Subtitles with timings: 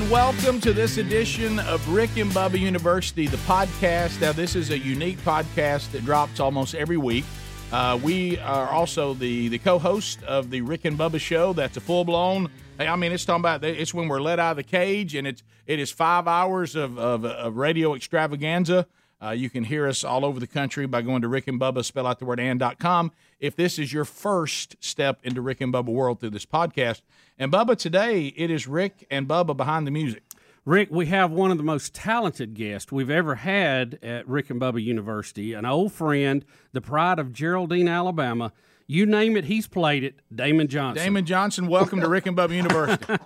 [0.00, 4.20] and welcome to this edition of Rick and Bubba University, the podcast.
[4.20, 7.24] Now, this is a unique podcast that drops almost every week.
[7.72, 11.52] Uh, we are also the, the co host of the Rick and Bubba show.
[11.52, 12.48] That's a full blown.
[12.78, 15.42] I mean, it's talking about it's when we're let out of the cage, and it's
[15.66, 18.86] it is five hours of, of, of radio extravaganza.
[19.20, 21.84] Uh, you can hear us all over the country by going to Rick and Bubba,
[21.84, 23.10] spell out the word and.com.
[23.40, 27.02] If this is your first step into Rick and Bubba world through this podcast.
[27.38, 30.22] And Bubba, today it is Rick and Bubba behind the music.
[30.64, 34.60] Rick, we have one of the most talented guests we've ever had at Rick and
[34.60, 38.52] Bubba University, an old friend, the pride of Geraldine, Alabama.
[38.86, 40.16] You name it, he's played it.
[40.34, 41.04] Damon Johnson.
[41.04, 43.16] Damon Johnson, welcome to Rick and Bubba University.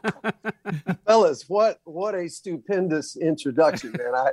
[1.07, 4.15] Fellas, what what a stupendous introduction, man.
[4.15, 4.31] I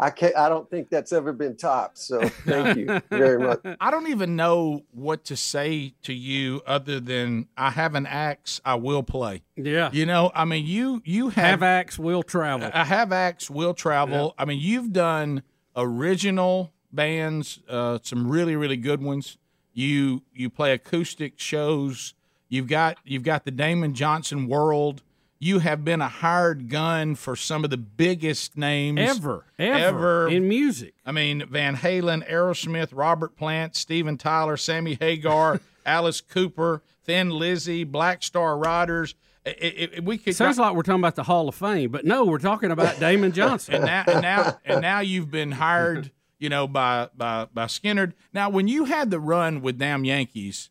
[0.00, 0.36] I can't.
[0.36, 1.98] I don't think that's ever been topped.
[1.98, 3.60] So thank you very much.
[3.80, 8.60] I don't even know what to say to you other than I have an axe
[8.64, 9.42] I will play.
[9.56, 12.70] Yeah, you know, I mean, you you have, have axe will travel.
[12.72, 14.34] I have axe will travel.
[14.36, 14.42] Yeah.
[14.42, 15.42] I mean, you've done
[15.74, 19.36] original bands, uh, some really really good ones.
[19.72, 22.14] You you play acoustic shows.
[22.48, 25.02] You've got you've got the Damon Johnson World
[25.38, 30.28] you have been a hired gun for some of the biggest names ever, ever, ever.
[30.28, 30.94] in music.
[31.06, 37.84] I mean, Van Halen, Aerosmith, Robert Plant, Steven Tyler, Sammy Hagar, Alice Cooper, Thin Lizzy,
[37.84, 39.14] Black Star Riders.
[39.44, 42.24] It, it, we could sounds like we're talking about the Hall of Fame, but no,
[42.24, 43.76] we're talking about Damon Johnson.
[43.76, 48.12] and, now, and now, and now you've been hired, you know, by by by Skynyrd.
[48.34, 50.68] Now, when you had the run with Damn Yankees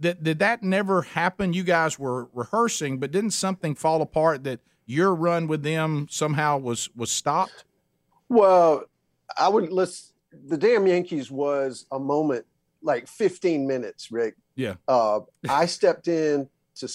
[0.00, 1.52] did, did that never happen?
[1.52, 6.58] You guys were rehearsing, but didn't something fall apart that your run with them somehow
[6.58, 7.64] was was stopped?
[8.28, 8.84] Well,
[9.36, 12.46] I would let's the damn Yankees was a moment
[12.82, 14.36] like 15 minutes, Rick.
[14.54, 14.74] Yeah.
[14.88, 16.88] Uh, I stepped in to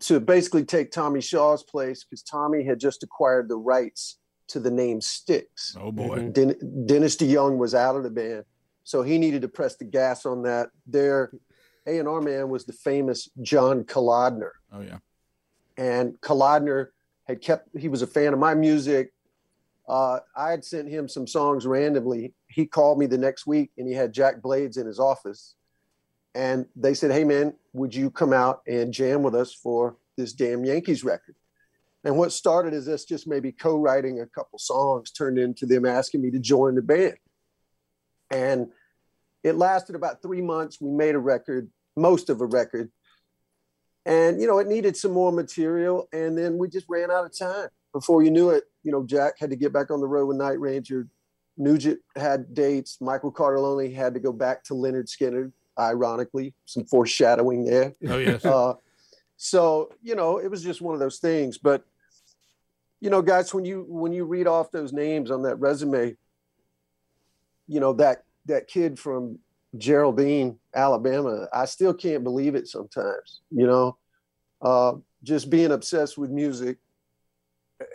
[0.00, 4.70] to basically take Tommy Shaw's place because Tommy had just acquired the rights to the
[4.70, 5.76] name Styx.
[5.80, 6.28] Oh boy.
[6.30, 8.44] Den- Dennis DeYoung was out of the band,
[8.84, 10.68] so he needed to press the gas on that.
[10.86, 11.30] There
[11.86, 14.50] a&R man was the famous John Kalodner.
[14.72, 14.98] Oh yeah.
[15.76, 16.88] And Kalodner
[17.24, 19.12] had kept he was a fan of my music.
[19.88, 22.34] Uh, I had sent him some songs randomly.
[22.48, 25.54] He called me the next week and he had Jack Blades in his office.
[26.34, 30.32] And they said, Hey man, would you come out and jam with us for this
[30.32, 31.34] damn Yankees record?
[32.04, 36.20] And what started as us just maybe co-writing a couple songs turned into them asking
[36.20, 37.16] me to join the band.
[38.30, 38.68] And
[39.44, 40.80] it lasted about three months.
[40.80, 42.90] We made a record, most of a record.
[44.06, 46.08] And, you know, it needed some more material.
[46.12, 47.68] And then we just ran out of time.
[47.92, 50.38] Before you knew it, you know, Jack had to get back on the road with
[50.38, 51.06] Night Ranger.
[51.56, 52.98] Nugent had dates.
[53.00, 57.94] Michael Cartellone had to go back to Lynyrd Skynyrd, ironically, some foreshadowing there.
[58.08, 58.44] Oh, yes.
[58.54, 58.74] Uh,
[59.36, 61.58] so, you know, it was just one of those things.
[61.58, 61.84] But,
[63.00, 66.16] you know, guys, when you when you read off those names on that resume,
[67.66, 69.38] you know, that that kid from
[69.76, 73.96] Geraldine, Alabama, I still can't believe it sometimes, you know,
[74.62, 76.78] uh, just being obsessed with music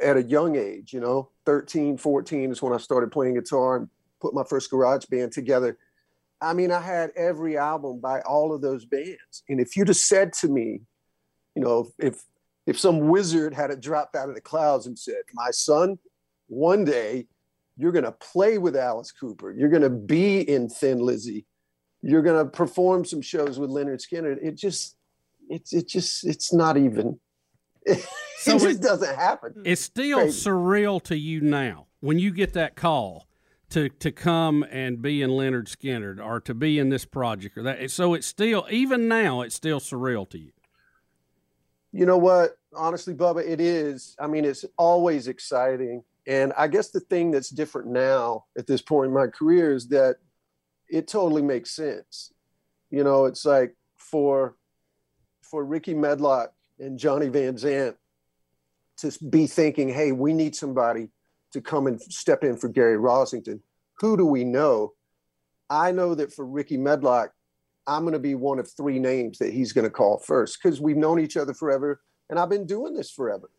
[0.02, 3.90] at a young age, you know, 13, 14 is when I started playing guitar and
[4.20, 5.78] put my first garage band together.
[6.42, 9.44] I mean, I had every album by all of those bands.
[9.50, 10.82] And if you'd have said to me,
[11.56, 12.24] you know, if
[12.66, 15.98] if some wizard had dropped out of the clouds and said, My son,
[16.48, 17.26] one day
[17.79, 19.53] you're going to play with Alice Cooper.
[19.53, 21.45] You're going to be in Thin Lizzy.
[22.01, 24.38] You're going to perform some shows with Lynyrd Skynyrd.
[24.41, 24.97] It just,
[25.47, 27.22] it's, it just, it's not even.
[27.84, 28.06] It,
[28.40, 29.53] so it just doesn't happen.
[29.66, 30.50] It's still Crazy.
[30.50, 33.28] surreal to you now when you get that call
[33.69, 37.63] to to come and be in Lynyrd Skynyrd or to be in this project or
[37.63, 37.91] that.
[37.91, 40.51] So it's still even now it's still surreal to you.
[41.91, 42.57] You know what?
[42.75, 44.16] Honestly, Bubba, it is.
[44.19, 48.84] I mean, it's always exciting and I guess the thing that's different now at this
[48.84, 50.17] point in my career is that
[50.88, 52.31] it totally makes sense.
[52.91, 54.55] You know, it's like for
[55.41, 57.96] for Rickey Medlocke and Johnny Van Zant
[58.97, 61.09] to be thinking, hey, we need somebody
[61.52, 63.59] to come and step in for Gary Rossington.
[63.97, 64.93] Who do we know?
[65.67, 67.29] I know that for Rickey Medlocke,
[67.87, 70.79] I'm going to be one of three names that he's going to call first because
[70.79, 73.49] we've known each other forever and I've been doing this forever.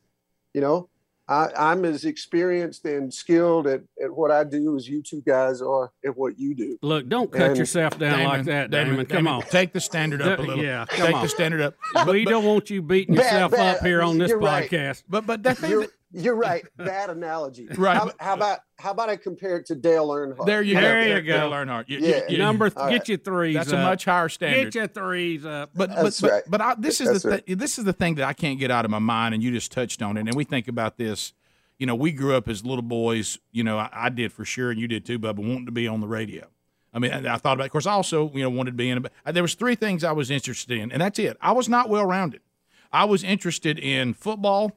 [0.55, 0.89] You know,
[1.31, 5.63] I, am as experienced and skilled at, at what I do as you two guys
[5.63, 6.77] are at what you do.
[6.83, 8.91] Look, don't cut and yourself down Damon, like that, Damon.
[8.91, 9.43] Damon come on.
[9.43, 10.63] Take the standard up a little.
[10.63, 11.23] Yeah, take on.
[11.23, 11.75] the standard up.
[12.09, 13.77] we don't want you beating yourself bad, bad.
[13.77, 14.73] up here on this podcast.
[14.73, 15.03] Right.
[15.09, 16.65] But but that thing, You're right.
[16.77, 17.69] Bad analogy.
[17.77, 17.97] Right.
[17.97, 20.47] How, how about how about I compare it to Dale Earnhardt?
[20.47, 21.17] There you There go.
[21.17, 21.33] you go.
[21.39, 21.85] Dale Earnhardt.
[21.89, 22.21] You- you- Yeah.
[22.29, 23.09] you- Number, th- All get right.
[23.09, 23.55] your threes.
[23.55, 24.73] that's a much higher standard.
[24.73, 25.71] Get your threes up.
[25.75, 26.43] But That's but, but right.
[26.49, 27.47] but I, this is That's the right.
[27.47, 29.51] th- this is the thing that I can't get out of my mind, and you
[29.51, 30.21] just touched on it.
[30.21, 31.33] And we think about this.
[31.79, 33.39] You know, we grew up as little boys.
[33.53, 35.87] You know, I, I did for sure, and you did too, Bubba, wanting to be
[35.89, 36.47] on the radio.
[36.93, 37.65] I mean, and I thought about.
[37.65, 37.67] It.
[37.67, 39.07] Of course, I also you know wanted to be in.
[39.25, 41.37] A, there was three things I was interested in, and that's it.
[41.41, 42.41] I was not well rounded.
[42.93, 44.77] I was interested in football,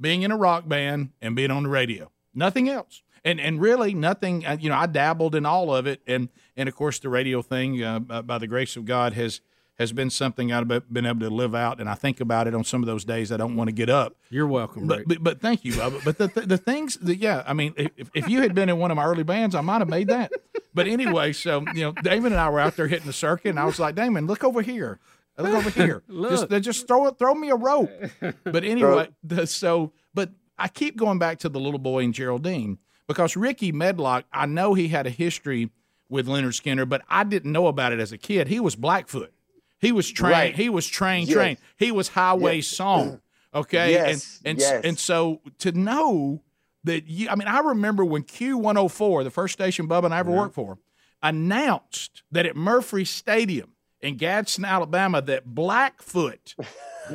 [0.00, 2.10] being in a rock band, and being on the radio.
[2.34, 3.02] Nothing else.
[3.24, 4.46] And, and really nothing.
[4.46, 7.42] uh, You know, I dabbled in all of it, and and of course the radio
[7.42, 9.40] thing, uh, uh, by the grace of God, has
[9.78, 12.64] has been something I've been able to live out, and I think about it on
[12.64, 14.14] some of those days I don't want to get up.
[14.30, 15.72] You're welcome, But but, but thank you.
[15.72, 16.02] Bubba.
[16.04, 18.78] But the, the the things that yeah, I mean, if, if you had been in
[18.78, 20.30] one of my early bands, I might have made that.
[20.72, 23.58] But anyway, so you know, Damon and I were out there hitting the circuit, and
[23.58, 24.98] I was like, Damon, look over here,
[25.42, 27.90] look over here, just just throw it, throw me a rope.
[28.44, 32.78] But anyway, the, so but I keep going back to the little boy and Geraldine
[33.06, 35.70] because Rickey Medlocke, I know he had a history
[36.08, 38.48] with Lynyrd Skynyrd, but I didn't know about it as a kid.
[38.48, 39.32] He was Blackfoot.
[39.78, 40.32] He was trained.
[40.32, 40.54] Right.
[40.54, 41.28] He was trained.
[41.28, 41.36] Yes.
[41.36, 41.58] Trained.
[41.76, 43.20] He was Highway Song.
[43.54, 43.92] Okay.
[43.92, 44.84] Yes, And and yes.
[44.84, 46.42] and so to know
[46.84, 50.30] that you, I mean, I remember when Q104, the first station Bubba and I ever
[50.30, 50.40] uh-huh.
[50.40, 50.78] worked for,
[51.22, 53.72] announced that at Murphy Stadium
[54.06, 56.54] in Gadsden, Alabama, that Blackfoot.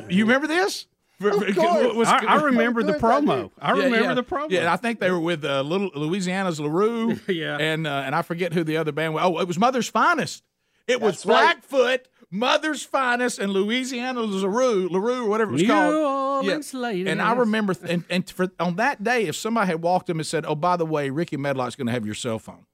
[0.08, 0.86] you remember this?
[1.20, 1.94] course.
[1.94, 3.50] Was- I, I remember the Of course I promo.
[3.60, 4.14] I remember yeah.
[4.14, 4.50] the promo.
[4.50, 7.20] Yeah, I think they were with uh, little Louisiana's LeRoux.
[7.32, 7.56] Yeah.
[7.58, 9.22] and uh, and I forget who the other band was.
[9.24, 10.42] Oh, it was Mother's Finest.
[10.88, 11.68] It was That's right.
[11.70, 15.94] Blackfoot, Mother's Finest, and Louisiana's LeRoux, LeRoux, or whatever it was New called.
[15.94, 17.06] Orleans ladies.
[17.06, 20.16] And I remember, th- and, and for, on that day, if somebody had walked in
[20.18, 22.66] and said, "Oh, by the way, Rickey Medlocke's going to have your cell phone,"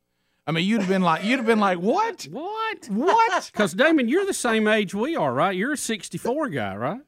[0.48, 2.26] I mean, you'd have been like, you'd have been like, "What?
[2.30, 2.86] What?
[2.88, 5.54] What?" Because Damon, you're the same age we are, right?
[5.54, 7.00] You're a '64 guy, right?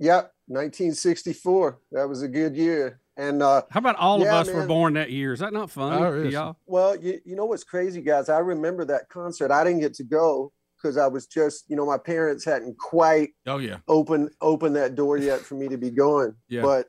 [0.00, 1.78] Yep, 1964.
[1.92, 2.98] That was a good year.
[3.16, 5.32] And uh, How about all Yeah, of us were born that year?
[5.32, 6.32] Is that not funny Oh, it to is.
[6.32, 6.56] y'all?
[6.66, 8.28] well, you, you know what's crazy, guys?
[8.28, 9.50] I remember that concert.
[9.52, 13.30] I didn't get to go because I was just, you know, my parents hadn't quite
[13.46, 16.34] Oh yeah, opened opened that door yet for me to be going.
[16.48, 16.62] Yeah.
[16.62, 16.88] But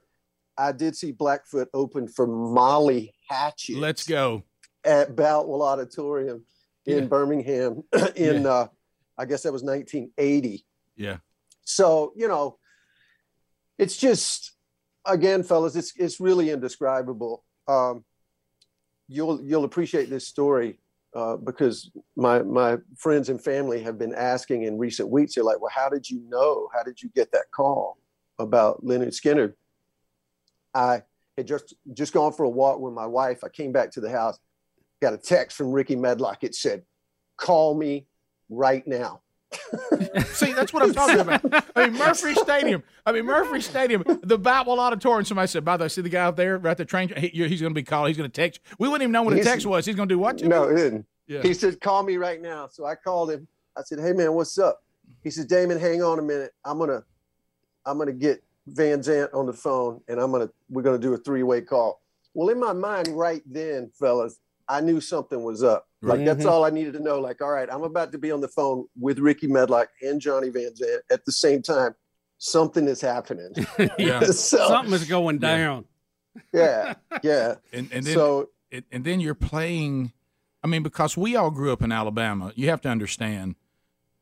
[0.57, 3.77] I did see Blackfoot open for Molly Hatchet.
[3.77, 4.43] let's go.
[4.83, 6.43] At Boutwell Auditorium
[6.85, 7.05] in Yeah.
[7.05, 7.83] Birmingham
[8.15, 8.67] in uh,
[9.17, 10.65] I guess that was 1980.
[10.95, 11.17] Yeah,
[11.63, 12.57] So you know,
[13.77, 14.53] it's just
[15.05, 17.43] again, fellas, it's it's really indescribable.
[17.67, 18.03] Um,
[19.07, 20.79] you'll you'll appreciate this story
[21.15, 25.35] uh, because my my friends and family have been asking in recent weeks.
[25.35, 26.69] They're like, "Well, how did you know?
[26.75, 27.97] How did you get that call
[28.39, 29.53] about Lynyrd Skynyrd?"
[30.75, 31.03] I
[31.37, 33.43] had just just gone for a walk with my wife.
[33.43, 34.37] I came back to the house,
[35.03, 36.43] got a text from Rickey Medlocke.
[36.43, 36.83] It said,
[37.37, 38.07] "Call me
[38.49, 39.21] right now."
[40.25, 41.71] See, that's what I'm talking about.
[41.75, 42.83] I mean, Murphy Stadium.
[43.05, 45.25] I mean, Murphy Stadium, the Boutwell Auditorium.
[45.25, 47.13] Somebody said, by the way, see the guy out there, right the train.
[47.15, 48.07] He, he's going to be called.
[48.07, 48.61] He's going to text.
[48.79, 49.85] We wouldn't even know what a text was.
[49.85, 50.39] He's going to do what?
[50.39, 51.05] to No, it didn't.
[51.27, 51.41] Yeah.
[51.41, 53.47] He said, "Call me right now." So I called him.
[53.77, 54.83] I said, "Hey man, what's up?"
[55.23, 56.51] He said, "Damon, hang on a minute.
[56.65, 57.03] I'm gonna,
[57.85, 61.17] I'm gonna get Van Zant on the phone, and I'm gonna, we're gonna do a
[61.17, 62.01] three-way call."
[62.33, 65.87] Well, in my mind, right then, fellas, I knew something was up.
[66.03, 66.49] Like that's mm-hmm.
[66.49, 67.19] all I needed to know.
[67.19, 70.49] Like, all right, I'm about to be on the phone with Rickey Medlocke and Johnny
[70.49, 71.95] Van Zant at the same time.
[72.39, 73.53] Something is happening.
[73.97, 74.19] Yeah.
[74.31, 75.85] so Something is going down.
[76.51, 77.55] yeah, yeah.
[77.71, 80.11] And, and then so and, and then you're playing.
[80.61, 83.55] I mean, because we all grew up in Alabama, you have to understand.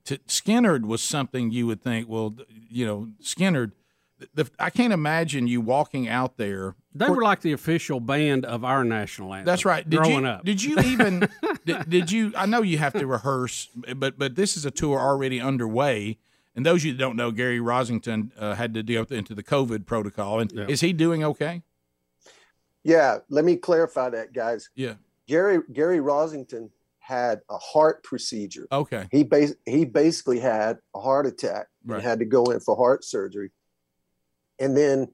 [0.05, 2.07] To Skynyrd was something you would think.
[2.07, 2.36] Well,
[2.69, 3.71] you know, Skynyrd.
[4.36, 6.75] The, I can't imagine you walking out there.
[6.93, 9.45] They were like the official band of our national anthem.
[9.45, 9.89] That's right.
[9.89, 10.43] Did growing you, up.
[10.43, 11.29] Did you even?
[11.65, 12.33] did, did you?
[12.36, 16.17] I know you have to rehearse, but but this is a tour already underway.
[16.53, 19.33] And those of you that don't know, Gary Rossington uh, had to deal with into
[19.33, 20.41] the COVID protocol.
[20.41, 20.65] And Yeah.
[20.67, 21.62] is he doing okay?
[22.83, 24.69] yeah, let me clarify that, guys.
[24.75, 24.95] Yeah.
[25.27, 26.69] Gary Gary Rossington
[27.00, 28.67] had a heart procedure.
[28.71, 29.07] Okay.
[29.12, 31.98] He bas- he basically had a heart attack Right.
[31.98, 33.51] and had to go in for heart surgery.
[34.60, 35.07] And then,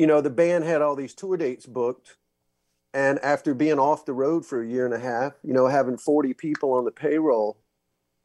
[0.00, 2.16] you know, the band had all these tour dates booked.
[2.94, 5.98] And after being off the road for a year and a half, you know, having
[5.98, 7.58] 40 people on the payroll,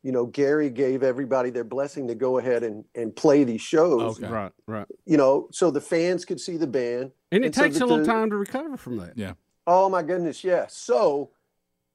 [0.01, 4.17] you know, Gary gave everybody their blessing to go ahead and, and play these shows,
[4.17, 4.27] Okay.
[4.31, 4.87] Right, right.
[5.05, 7.11] you know, so the fans could see the band.
[7.33, 9.17] And it And so takes that a little the- time to recover from that.
[9.17, 9.33] Yeah.
[9.67, 10.77] Oh my goodness, yes.
[10.77, 11.31] So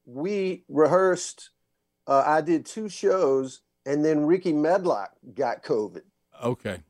[0.04, 1.50] we rehearsed.
[2.06, 6.02] Uh, I did two shows, and then Rickey Medlocke got COVID.
[6.44, 6.80] Okay.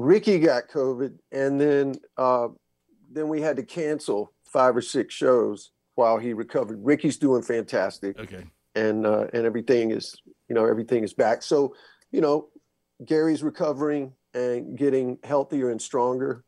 [0.00, 2.48] Ricky got COVID, and then uh,
[3.12, 6.78] then we had to cancel five or six shows while he recovered.
[6.82, 8.44] Ricky's doing fantastic, Okay.
[8.74, 10.16] and uh, and everything is
[10.48, 11.42] you know everything is back.
[11.42, 11.74] So
[12.12, 12.48] you know
[13.04, 16.44] Gary's recovering and getting healthier and stronger,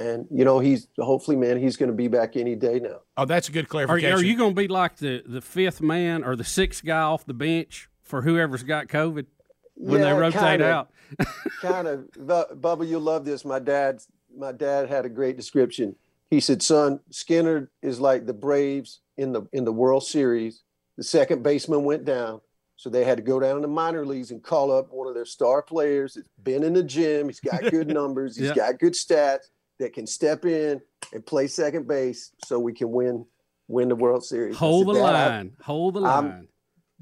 [0.00, 3.00] and you know he's hopefully, man, he's going to be back any day now.
[3.18, 4.16] Oh, that's a good Are, clarification.
[4.18, 7.26] are you going to be like the, the fifth man or the sixth guy off
[7.26, 9.26] the bench for whoever's got COVID
[9.74, 10.66] when they Yeah, rotate kinda.
[10.66, 10.90] out?
[11.60, 13.44] kind of Bubba, you'll love this.
[13.44, 14.00] My dad,
[14.36, 15.94] my dad had a great description.
[16.30, 20.62] He said, "Son, Skynyrd is like the Braves in the in the World Series.
[20.96, 22.40] The second baseman went down,
[22.76, 25.14] so they had to go down to the minor leagues and call up one of
[25.14, 27.28] their star players that's been in the gym.
[27.28, 28.36] He's got good numbers.
[28.36, 28.54] He's Yeah.
[28.54, 30.80] got good stats that can step in
[31.12, 33.26] and play second base, so we can win
[33.68, 35.56] win the World Series." I Hold the said, "Dad, I- line.
[35.62, 36.48] Hold the I'm- line.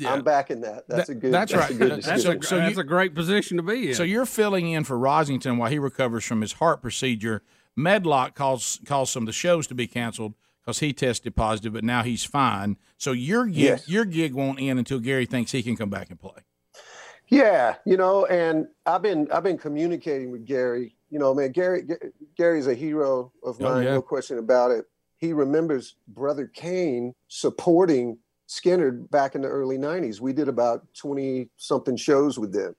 [0.00, 0.12] Yeah.
[0.14, 0.88] I'm backing that.
[0.88, 1.32] That's That- a good.
[1.32, 1.70] that's That's, right.
[1.70, 3.94] a good That's That's, a, So uh, that's you- a great position to be in.
[3.94, 7.42] So you're filling in for Rossington while he recovers from his heart procedure.
[7.78, 11.84] Medlocke calls calls some of the shows to be canceled because he tested positive, but
[11.84, 12.76] now he's fine.
[12.98, 13.88] So your gig Yes.
[13.88, 16.42] your gig won't end until Gary thinks he can come back and play.
[17.28, 20.96] Yeah, you know, and I've been I've been communicating with Gary.
[21.10, 21.94] You know, man, Gary G-
[22.36, 23.94] Gary's a hero of Oh, mine, yeah.
[23.94, 24.86] no question about it.
[25.18, 28.18] He remembers brother Cane supporting
[28.50, 30.20] Skynyrd back in the early '90s.
[30.20, 32.74] We did about twenty something shows with them,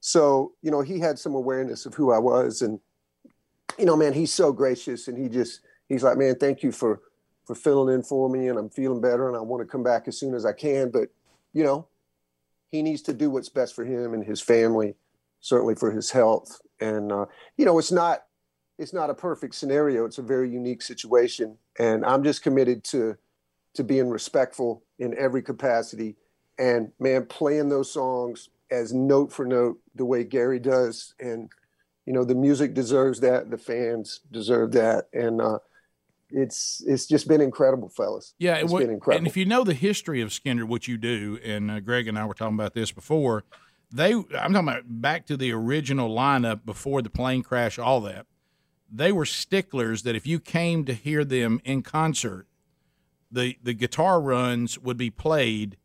[0.00, 2.78] so you know he had some awareness of who I was, and
[3.78, 7.00] you know, man, he's so gracious, and he just he's like, man, thank you for
[7.46, 10.06] for filling in for me, and I'm feeling better, and I want to come back
[10.06, 11.08] as soon as I can, but
[11.54, 11.88] you know,
[12.70, 14.94] he needs to do what's best for him and his family,
[15.40, 16.60] certainly for his health.
[16.78, 17.24] And uh,
[17.56, 18.24] you know, it's not
[18.78, 20.04] it's not a perfect scenario.
[20.04, 23.16] It's a very unique situation, and I'm just committed to
[23.74, 26.16] to being respectful in every capacity.
[26.58, 31.50] And man, playing those songs as note for note the way Gary does, and
[32.06, 33.50] you know, the music deserves that.
[33.50, 35.58] The fans deserve that, and uh,
[36.30, 38.34] it's it's just been incredible, fellas.
[38.38, 39.18] Yeah, It's it, wa- been incredible.
[39.18, 42.18] And if you know the history of Skynyrd, which you do, and uh, Greg and
[42.18, 43.44] I were talking about this before,
[43.92, 48.26] they I'm talking about back to the original lineup before the plane crash, all that.
[48.92, 52.46] They were sticklers that if you came to hear them in concert,
[53.30, 55.76] the the guitar runs would be played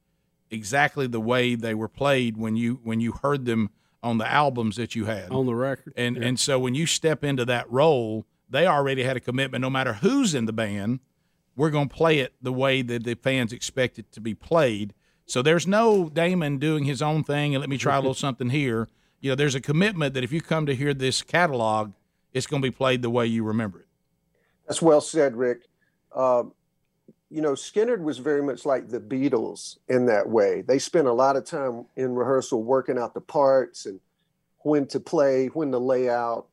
[0.49, 3.69] exactly the way they were played when you when you heard them
[4.03, 5.31] on the albums that you had.
[5.31, 5.93] on the record.
[5.95, 9.61] And and so when you step into that role, they already had a commitment.
[9.61, 10.99] No matter who's in the band,
[11.55, 14.93] we're going to play it the way that the fans expect it to be played.
[15.25, 18.49] So there's no Damon doing his own thing and let me try a little something
[18.49, 18.87] here.
[19.21, 21.93] You know, there's a commitment that if you come to hear this catalog,
[22.31, 23.87] it's going to be played the way you remember it.
[24.67, 25.67] That's well said, Rick.
[26.13, 26.53] Um,
[27.29, 30.62] you know, Skynyrd was very much like the Beatles in that way.
[30.62, 34.00] They spent a lot of time in rehearsal working out the parts and
[34.60, 36.48] when to play, when to lay out,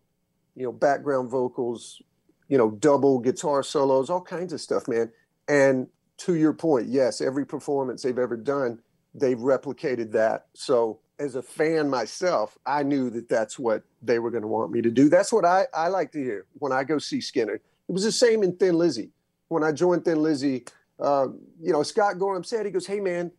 [0.54, 2.00] you know, background vocals,
[2.48, 5.10] you know, double guitar solos, all kinds of stuff, man.
[5.48, 5.88] And
[6.18, 8.80] to your point, yes, every performance they've ever done,
[9.14, 10.46] they've replicated that.
[10.54, 14.72] So as a fan myself, I knew that that's what they were going to want
[14.72, 15.08] me to do.
[15.08, 17.60] That's what I, I like to hear when I go see Skynyrd.
[17.88, 19.10] It was the same in Thin Lizzy.
[19.52, 20.64] When I joined Thin Lizzy,
[21.00, 21.28] uh,
[21.60, 23.30] you know, Scott Gorham said, he goes, hey, man,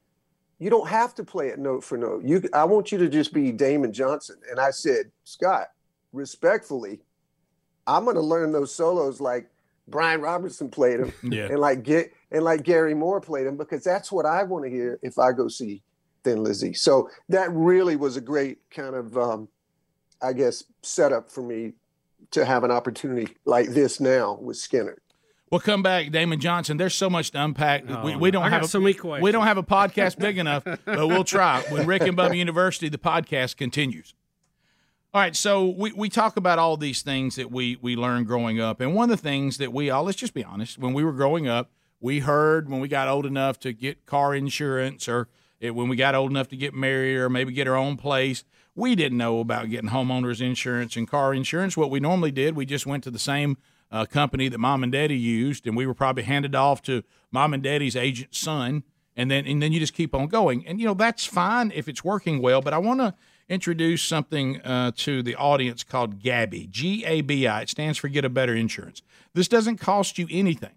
[0.59, 2.23] you don't have to play it note for note.
[2.23, 4.37] You, I want you to just be Damon Johnson.
[4.49, 5.67] And I said, Scott,
[6.11, 6.99] respectfully,
[7.87, 9.49] I'm going to learn those solos like
[9.87, 11.47] Brian Robertson played them Yeah.
[11.47, 14.71] and like get and like Gary Moore played them because that's what I want to
[14.71, 15.83] hear if I go see
[16.23, 16.73] Thin Lizzy.
[16.73, 19.49] So that really was a great kind of, um,
[20.21, 21.73] I guess, setup for me
[22.31, 24.99] to have an opportunity like this now with Skynyrd.
[25.53, 26.77] We'll come back, Damon Johnson.
[26.77, 27.87] There's so much to unpack.
[28.03, 29.23] we, Oh, we don't I have a, so many questions.
[29.23, 31.63] we don't have a podcast big enough, but we'll try.
[31.69, 34.15] When Rick and Bubba University, the podcast continues.
[35.13, 38.59] All right, so we, we talk about all these things that we we learned growing
[38.59, 41.03] up, and one of the things that we all let's just be honest, when we
[41.03, 41.69] were growing up,
[41.99, 45.27] we heard when we got old enough to get car insurance, or
[45.59, 48.43] it, when we got old enough to get married, or maybe get our own place,
[48.73, 51.77] we didn't know about getting homeowners insurance and car insurance.
[51.77, 53.57] What we normally did, we just went to the same
[53.93, 57.53] uh, company that mom and daddy used, and we were probably handed off to mom
[57.53, 58.83] and daddy's agent's son,
[59.15, 61.87] and then and then you just keep on going, and you know that's fine if
[61.87, 62.59] it's working well.
[62.59, 63.13] But I want to
[63.47, 67.61] introduce something uh, to the audience called Gabi, G A B I.
[67.61, 69.01] It stands for Get a Better Insurance.
[69.33, 70.75] This doesn't cost you anything,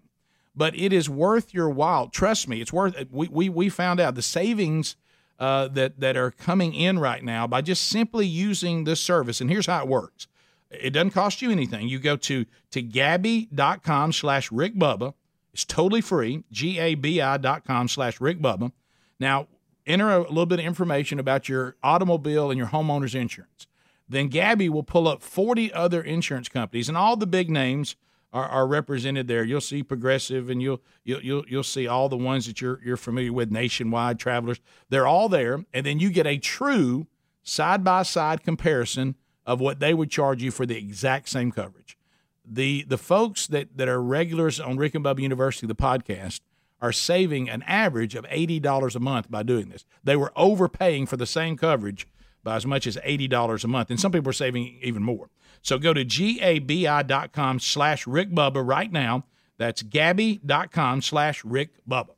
[0.55, 2.09] but it is worth your while.
[2.09, 2.95] Trust me, it's worth.
[3.11, 4.95] We we we found out the savings.
[5.39, 9.39] Uh, that that are coming in right now by just simply using this service.
[9.39, 10.25] And here's how it works.
[10.69, 11.87] It doesn't cost you anything.
[11.87, 15.13] You go to to gabi.com slash Rick Bubba.
[15.53, 16.43] It's totally free.
[16.51, 18.71] G-A-B-I dot com slash Rick Bubba.
[19.19, 19.47] Now,
[19.85, 23.67] enter a little bit of information about your automobile and your homeowner's insurance.
[24.09, 27.95] Then Gabi will pull up 40 other insurance companies, and all the big names
[28.31, 29.43] are, are represented there.
[29.43, 32.97] You'll see Progressive, and you'll you'll you'll, you'll see all the ones that you're you're
[32.97, 34.59] familiar with, Nationwide, Travelers.
[34.89, 37.07] They're all there, and then you get a true
[37.43, 39.15] side by side comparison
[39.47, 41.97] of what they would charge you for the exact same coverage.
[42.45, 46.41] the the folks that that are regulars on Rick and Bubba University, the podcast,
[46.81, 49.83] are saving an average of eighty dollars a month by doing this.
[50.03, 52.07] They were overpaying for the same coverage
[52.43, 55.29] by as much as eighty dollars a month, and some people are saving even more.
[55.61, 59.25] So go to gabi.com slash Rick Bubba right now.
[59.57, 62.11] That's gabi.com slash Rick Bubba.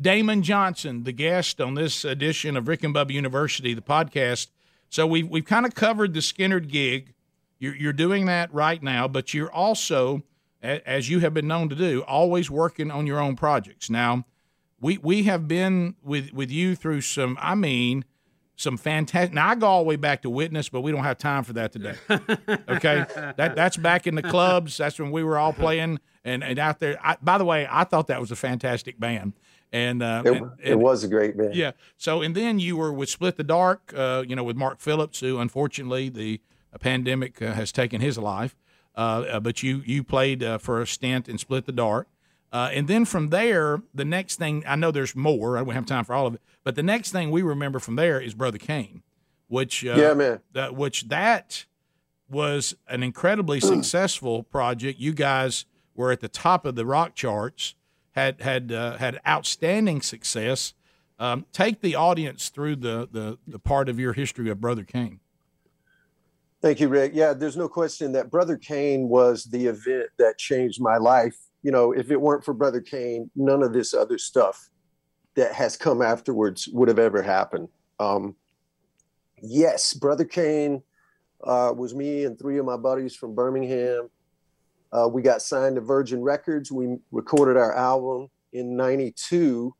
[0.00, 4.48] Damon Johnson, the guest on this edition of Rick and Bubba University, the podcast.
[4.92, 7.14] So we've we've kind of covered the Skynyrd gig.
[7.58, 10.22] You're, you're doing that right now, but you're also,
[10.60, 13.88] as you have been known to do, always working on your own projects.
[13.88, 14.26] Now,
[14.82, 17.38] we we have been with with you through some.
[17.40, 18.04] I mean,
[18.56, 19.32] some fantastic.
[19.32, 21.54] Now I go all the way back to Witness, but we don't have time for
[21.54, 21.94] that today.
[22.68, 23.06] Okay,
[23.38, 24.76] that that's back in the clubs.
[24.76, 26.98] That's when we were all playing and and out there.
[27.02, 29.32] I, by the way, I thought that was a fantastic band.
[29.72, 31.54] And, uh, it, and, and, it was a great band.
[31.54, 31.72] Yeah.
[31.96, 35.20] So and then you were with Split the Dark, uh, you know, with Mark Phillips,
[35.20, 36.40] who unfortunately the
[36.80, 38.54] pandemic uh, has taken his life.
[38.94, 42.08] Uh, uh, but you you played uh, for a stint in Split the Dark.
[42.52, 45.56] and then from there, the next thing I know there's more.
[45.56, 46.42] I don't have time for all of it.
[46.64, 49.02] But the next thing we remember from there is Brother Cane,
[49.48, 50.40] which yeah, man,
[50.74, 51.64] which that
[52.28, 55.00] was an incredibly successful project.
[55.00, 55.64] You guys
[55.94, 57.74] were at the top of the rock charts
[58.12, 60.74] had had uh, had outstanding success.
[61.18, 65.20] Um, take the audience through the, the the part of your history of Brother Cane.
[66.62, 67.12] Thank you, Rick.
[67.14, 71.36] Yeah, there's no question that Brother Cane was the event that changed my life.
[71.64, 74.70] You know, if it weren't for Brother Cane, none of this other stuff
[75.34, 77.68] that has come afterwards would have ever happened.
[77.98, 78.36] Um,
[79.40, 80.82] yes, Brother Cane
[81.42, 84.08] uh, was me and three of my buddies from Birmingham.
[84.92, 86.70] Uh, we got signed to Virgin Records.
[86.70, 89.74] We recorded our album in 92.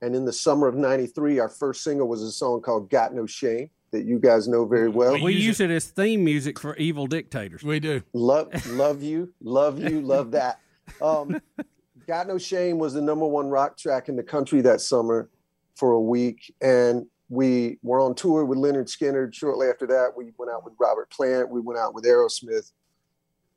[0.00, 3.24] And in the summer of 93, our first single was a song called Got No
[3.24, 5.14] Shame that you guys know very well.
[5.14, 5.70] We, we use it.
[5.70, 7.62] it as theme music for Evil Dictators.
[7.62, 8.02] We do.
[8.12, 10.58] Love, love you, love you, love that.
[11.00, 11.40] Um,
[12.08, 15.30] Got No Shame was the number one rock track in the country that summer
[15.76, 16.52] for a week.
[16.60, 19.32] And we were on tour with Lynyrd Skynyrd.
[19.34, 21.48] Shortly after that, we went out with Robert Plant.
[21.48, 22.72] We went out with Aerosmith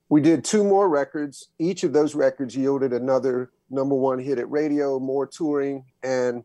[0.09, 1.49] we did two more records.
[1.59, 6.43] Each of those records yielded another number one hit at radio, more touring, and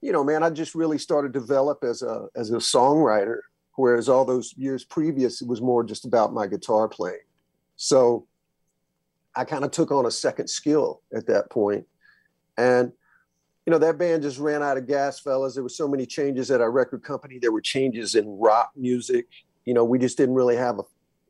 [0.00, 3.40] you know, man, I just really started to develop as a as a songwriter.
[3.76, 7.20] Whereas all those years previous, it was more just about my guitar playing.
[7.76, 8.26] So
[9.34, 11.86] I kind of took on a second skill at that point.
[11.86, 11.86] point,
[12.58, 12.92] and
[13.64, 15.54] you know that band just ran out of gas, fellas.
[15.54, 17.38] There were so many changes at our record company.
[17.38, 19.26] There were changes in rock music.
[19.64, 20.82] You know, we just didn't really have a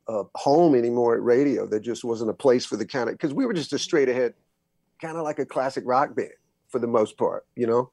[0.07, 1.65] a home anymore at radio.
[1.65, 4.09] There just wasn't a place for the kind of because we were just a straight
[4.09, 4.33] ahead,
[5.01, 6.31] kind of like a classic rock band
[6.69, 7.91] for the most part, you know.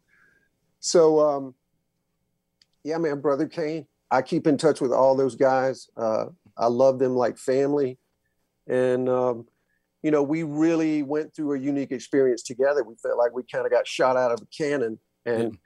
[0.80, 1.54] So um,
[2.84, 3.86] yeah, man, brother Cane.
[4.10, 5.88] I keep in touch with all those guys.
[5.94, 7.98] Uh, I love them like family,
[8.66, 9.46] and um,
[10.02, 12.82] you know, we really went through a unique experience together.
[12.82, 15.58] We felt like we kind of got shot out of a cannon, and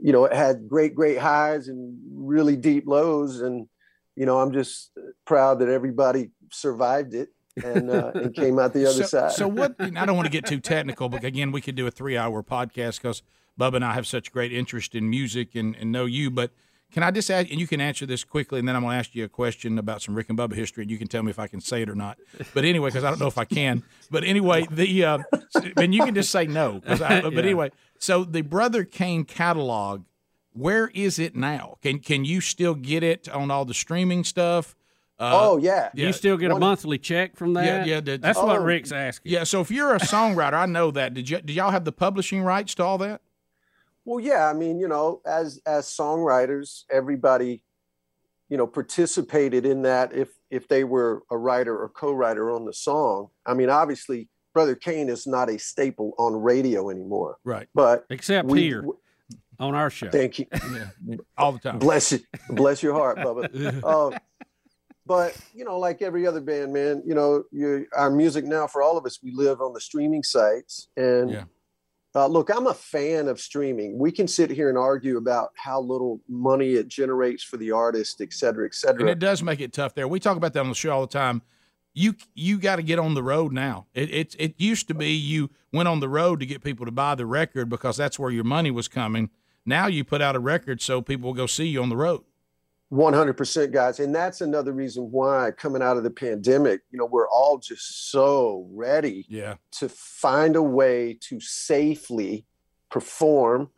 [0.00, 3.68] you know, it had great, great highs and really deep lows, and
[4.16, 4.90] you know, I'm just
[5.24, 7.30] proud that everybody survived it
[7.62, 9.32] and uh, and came out the other so, side.
[9.32, 9.74] So what?
[9.78, 12.42] I don't want to get too technical, but again, we could do a three hour
[12.42, 13.22] podcast because
[13.58, 16.30] Bubba and I have such great interest in music and, and know you.
[16.30, 16.52] But
[16.92, 18.98] can I just ask, and you can answer this quickly, and then I'm going to
[18.98, 21.30] ask you a question about some Rick and Bubba history, and you can tell me
[21.30, 22.18] if I can say it or not.
[22.52, 23.82] But anyway, because I don't know if I can.
[24.10, 25.18] But anyway, the uh,
[25.76, 26.80] and you can just say no.
[26.86, 27.38] I, but yeah.
[27.40, 30.04] anyway, so the Brother Cane catalog
[30.54, 31.76] where is it now?
[31.82, 34.74] Can can you still get it on all the streaming stuff?
[35.18, 35.90] Uh, oh yeah.
[35.94, 36.06] yeah.
[36.06, 37.86] You still get a monthly check from that?
[37.86, 38.16] Yeah, yeah.
[38.16, 38.46] That's oh.
[38.46, 39.32] what Rick's asking.
[39.32, 39.44] Yeah.
[39.44, 41.14] So if you're a songwriter, I know that.
[41.14, 43.20] Did you did y'all have the publishing rights to all that?
[44.04, 44.48] Well, yeah.
[44.48, 47.62] I mean, you know, as as songwriters, everybody,
[48.48, 52.72] you know, participated in that if if they were a writer or co-writer on the
[52.72, 53.28] song.
[53.46, 57.38] I mean, obviously, Brother Cane is not a staple on radio anymore.
[57.44, 57.68] Right.
[57.74, 58.84] But except we, here
[59.58, 60.10] on our show.
[60.10, 60.46] Thank you.
[60.52, 61.78] Yeah, all the time.
[61.78, 62.20] Bless you.
[62.50, 63.82] Bless your heart, Bubba.
[63.84, 64.18] uh,
[65.06, 68.82] but you know, like every other band, man, you know, you, our music now for
[68.82, 71.44] all of us, we live on the streaming sites, and yeah.
[72.14, 73.98] uh, look, I'm a fan of streaming.
[73.98, 78.20] We can sit here and argue about how little money it generates for the artist,
[78.20, 79.00] et cetera, et cetera.
[79.00, 80.08] And it does make it tough there.
[80.08, 81.42] We talk about that on the show all the time.
[81.94, 83.86] You you got to get on the road now.
[83.94, 86.92] It, it it used to be you went on the road to get people to
[86.92, 89.30] buy the record because that's where your money was coming
[89.66, 92.22] now you put out a record so people will go see you on the road.
[92.92, 97.28] 100% guys and that's another reason why coming out of the pandemic you know we're
[97.28, 99.54] all just so ready yeah.
[99.72, 102.44] to find a way to safely
[102.90, 103.68] perform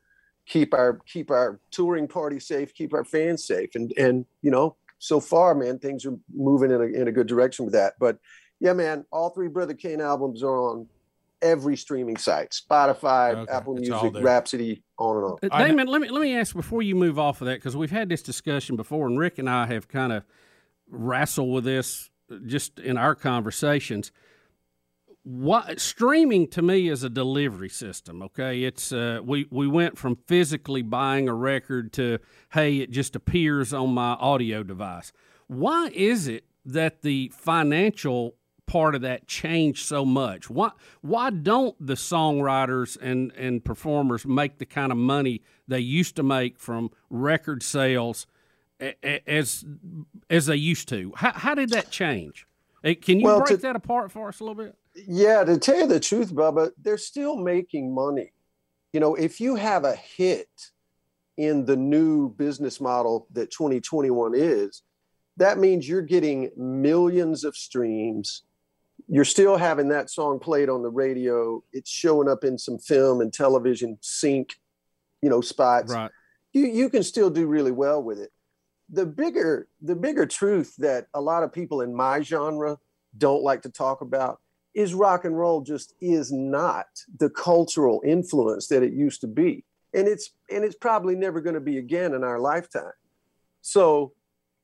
[0.44, 4.76] keep our keep our touring party safe keep our fans safe and and you know
[4.98, 8.18] so far man things are moving in a, in a good direction with that but
[8.60, 9.04] Yeah, man.
[9.10, 10.88] All three Brother Cane albums are on
[11.42, 14.22] every streaming site: Spotify, Okay, Apple it's Music, there.
[14.22, 15.38] Rhapsody, on and on.
[15.42, 17.76] Uh, I Damon, let me let me ask before you move off of that because
[17.76, 20.24] we've had this discussion before, and Rick and I have kind of
[20.88, 22.10] wrestled with this
[22.46, 24.10] just in our conversations.
[25.28, 28.22] What streaming to me is a delivery system.
[28.22, 32.20] Okay, it's uh, we we went from physically buying a record to
[32.52, 35.12] hey, it just appears on my audio device.
[35.48, 38.36] Why is it that the financial
[38.66, 40.48] part of that changed so much?
[40.48, 46.14] Why why don't the songwriters and and performers make the kind of money they used
[46.16, 48.28] to make from record sales
[48.80, 49.64] a- a- as
[50.30, 51.12] as they used to?
[51.16, 52.46] How, how did that change?
[53.02, 54.76] Can you Well, break to- that apart for us a little bit?
[55.06, 58.32] Yeah, to tell you the truth, Bubba, they're still making money.
[58.92, 60.48] You know, if you have a hit
[61.36, 64.82] in the new business model that 2021 is,
[65.36, 68.42] that means you're getting millions of streams.
[69.06, 71.62] You're still having that song played on the radio.
[71.72, 74.54] It's showing up in some film and television sync,
[75.20, 75.92] you know, spots.
[75.92, 76.10] Right.
[76.54, 78.32] You you can still do really well with it.
[78.88, 82.78] The bigger the bigger truth that a lot of people in my genre
[83.18, 84.40] don't like to talk about
[84.76, 86.86] is rock and roll just is not
[87.18, 89.64] the cultural influence that it used to be.
[89.94, 92.92] And it's and it's probably never going to be again in our lifetime.
[93.62, 94.12] So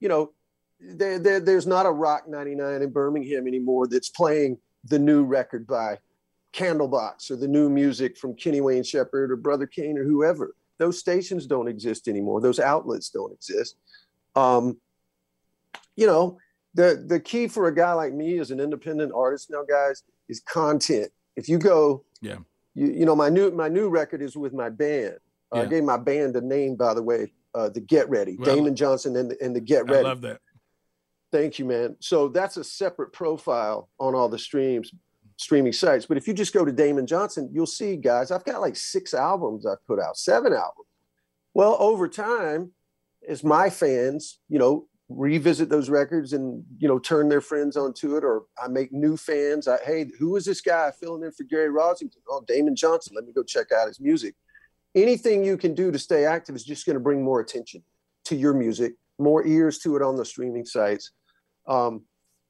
[0.00, 0.32] you know
[0.78, 5.66] there, there there's not a rock 99 in birmingham anymore that's playing the new record
[5.66, 5.98] by
[6.52, 10.54] candlebox or the new music from kenny wayne shepherd or brother cane or whoever.
[10.76, 12.42] Those stations don't exist anymore.
[12.42, 13.76] Those outlets don't exist.
[14.36, 14.76] Um,
[15.96, 16.36] you know
[16.74, 20.40] the the key for a guy like me as an independent artist now guys is
[20.40, 21.10] content.
[21.36, 22.38] If you go Yeah.
[22.74, 25.16] you, you know my new my new record is with my band.
[25.54, 28.54] Uh, i gave my band a name by the way uh, the get ready Well,
[28.56, 30.04] damon johnson and the, and the get I ready.
[30.04, 30.40] love that.
[31.30, 31.96] thank you man.
[32.00, 34.90] So that's a separate profile on all the streams
[35.36, 36.06] streaming sites.
[36.06, 39.12] But if you just go to damon johnson you'll see guys i've got like six
[39.12, 40.86] albums i've put out seven albums.
[41.54, 42.72] Well over time
[43.28, 48.16] as my fans you know revisit those records and you know turn their friends onto
[48.16, 49.68] it or i make new fans.
[49.68, 53.14] I, hey who is this guy filling in for gary rossington oh damon johnson.
[53.14, 54.34] Let me go check out his music.
[54.94, 57.82] Anything you can do to stay active is just going to bring more attention
[58.24, 61.12] to your music more ears to it on the streaming sites.
[61.66, 62.02] Um,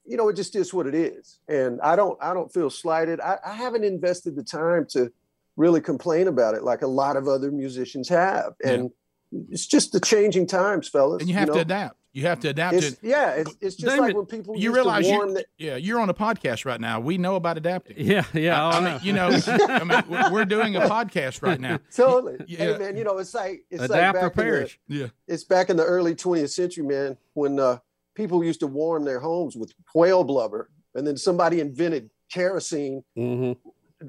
[0.04, 1.38] you know it just is what it is.
[1.48, 3.20] And i don't i don't feel slighted.
[3.20, 5.12] I, I haven't invested the time to
[5.56, 8.54] really complain about it like a lot of other musicians have.
[8.64, 8.90] And
[9.50, 11.54] it's just the changing times fellas And you have know?
[11.54, 11.96] to adapt.
[12.14, 14.64] You have to adapt it's, to yeah it's, it's just Damon, like when people you
[14.64, 17.00] used realize to you, warn that yeah, you're on a podcast right now.
[17.00, 17.96] We know about adapting.
[17.98, 18.62] Yeah, yeah.
[18.62, 21.78] I, I I mean, you know, I mean, we're- we're doing a podcast right now.
[21.96, 22.58] totally Yeah.
[22.58, 25.06] hey man you know it's like it's Adapt like or back in the- Yeah.
[25.26, 27.78] it's back in the early 20th century, man, when uh,
[28.14, 33.02] people used to warm their homes with whale blubber, and then somebody invented kerosene.
[33.16, 33.52] hmm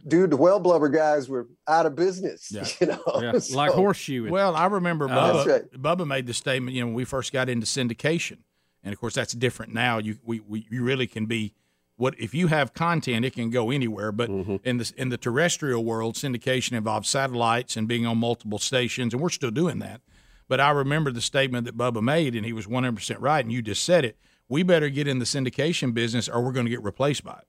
[0.08, 2.52] Dude, the whale blubber guys were out of business.
[2.52, 2.66] Yeah.
[2.82, 4.30] You know, Yeah, So- like horseshoe.
[4.30, 5.10] Well, I remember Oh.
[5.10, 5.46] Bubba.
[5.46, 5.72] Right.
[5.74, 6.76] Bubba made the statement.
[6.76, 8.38] You know, when we first got into syndication,
[8.84, 9.98] and of course that's different now.
[10.00, 11.54] You we, we you really can be
[11.96, 14.12] what if you have content, it can go anywhere.
[14.12, 14.56] But Mm-hmm.
[14.64, 19.22] in the in the terrestrial world, syndication involves satellites and being on multiple stations, and
[19.22, 20.02] we're still doing that.
[20.50, 23.44] But I remember the statement that Bubba made, and he was one hundred percent right.
[23.46, 24.18] And you just said it.
[24.50, 27.48] We better get in the syndication business, or we're going to get replaced by it.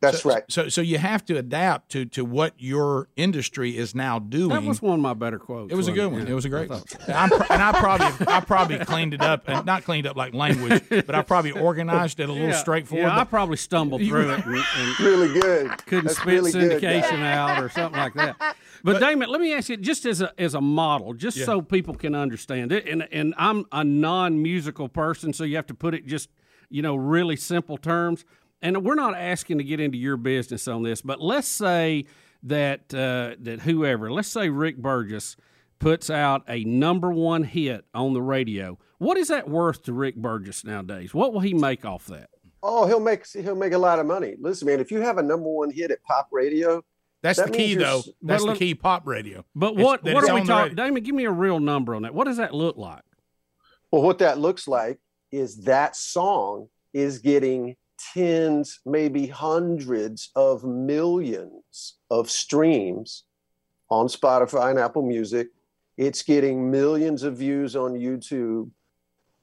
[0.00, 0.42] That's so, right.
[0.48, 4.48] So, so you have to adapt to to what your industry is now doing.
[4.48, 5.70] that was one of my better quotes.
[5.72, 6.22] It was a good one.
[6.26, 7.06] Yeah, It was a great thought one.
[7.06, 7.12] so.
[7.12, 10.32] I'm, pr- and I probably I probably cleaned it up and not cleaned up like
[10.32, 13.06] language, but I probably organized it a little Yeah, straightforward.
[13.08, 15.70] Yeah, I probably stumbled through it and, and Really good.
[15.86, 18.56] couldn't That's spit really good, syndication out or something like that.
[18.82, 21.44] But, Damon, let me ask you, just as a as a model, just Yeah.
[21.44, 25.66] so people can understand it, and and I'm a non musical person, so you have
[25.66, 26.30] to put it just
[26.70, 28.24] you know really simple terms.
[28.62, 32.04] And we're not asking to get into your business on this, but let's say
[32.42, 35.36] that uh, that whoever, let's say Rick Burgess
[35.78, 38.78] puts out a number one hit on the radio.
[38.98, 41.14] What is that worth to Rick Burgess nowadays?
[41.14, 42.28] What will he make off that?
[42.62, 44.36] Oh, he'll make he'll make a lot of money.
[44.38, 46.84] Listen, man, if you have a number one hit at pop radio,
[47.22, 48.02] That's that the key, though.
[48.20, 48.74] That's Well, the key.
[48.74, 49.44] Pop radio.
[49.54, 50.74] But what that what are we talking?
[50.74, 52.14] Damon, give me a real number on that.
[52.14, 53.02] What does that look like?
[53.90, 55.00] well, what that looks like
[55.32, 57.76] is that song is getting
[58.14, 63.24] tens, maybe hundreds of millions of streams
[63.90, 65.48] on Spotify and Apple Music.
[65.96, 68.70] It's getting millions of views on YouTube.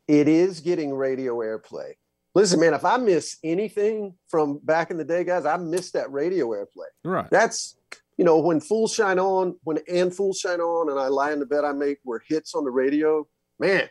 [0.08, 1.94] It is getting radio airplay.
[2.34, 6.12] Listen, man, if I miss anything from back in the day, guys, I miss that
[6.12, 6.90] radio airplay.
[7.04, 7.28] Right.
[7.32, 7.76] That's
[8.18, 11.40] you know when Fools Shine On, when and Fools Shine On, and I lie in
[11.40, 13.28] the bed I make were hits on the radio.
[13.60, 13.90] Man,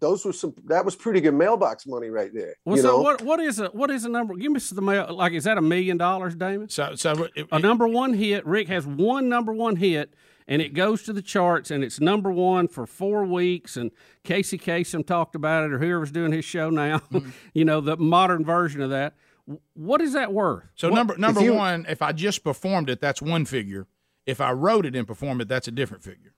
[0.00, 2.54] those were some that was pretty good mailbox money right there.
[2.64, 3.02] Well, you so know?
[3.02, 4.34] what what is a what is a number?
[4.34, 5.14] Give me the mail.
[5.14, 6.68] Like, is that a million dollars, Damon?
[6.68, 8.46] So, so it, A number one hit.
[8.46, 10.14] Rick has one number one hit,
[10.46, 13.76] and it goes to the charts, and it's number one for four weeks.
[13.76, 13.90] And
[14.24, 16.98] Casey Kasem talked about it, or whoever's doing his show now.
[17.10, 17.30] Mm-hmm.
[17.54, 19.14] you know, the modern version of that.
[19.74, 20.64] What is that worth?
[20.74, 23.86] so number number you- one, if I just performed it, that's one figure.
[24.26, 26.34] If I wrote it and performed it, that's a different figure.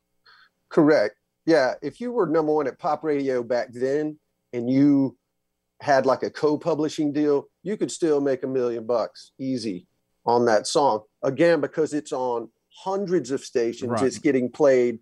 [0.68, 1.16] Correct.
[1.46, 1.74] Yeah.
[1.82, 4.18] If you were number one at pop radio back then
[4.52, 5.16] and you
[5.80, 9.86] had like a co-publishing deal, you could still make a million bucks easy
[10.26, 11.00] on that song.
[11.22, 12.50] Again, because it's on
[12.84, 14.02] hundreds of stations, Right.
[14.04, 14.98] it's getting played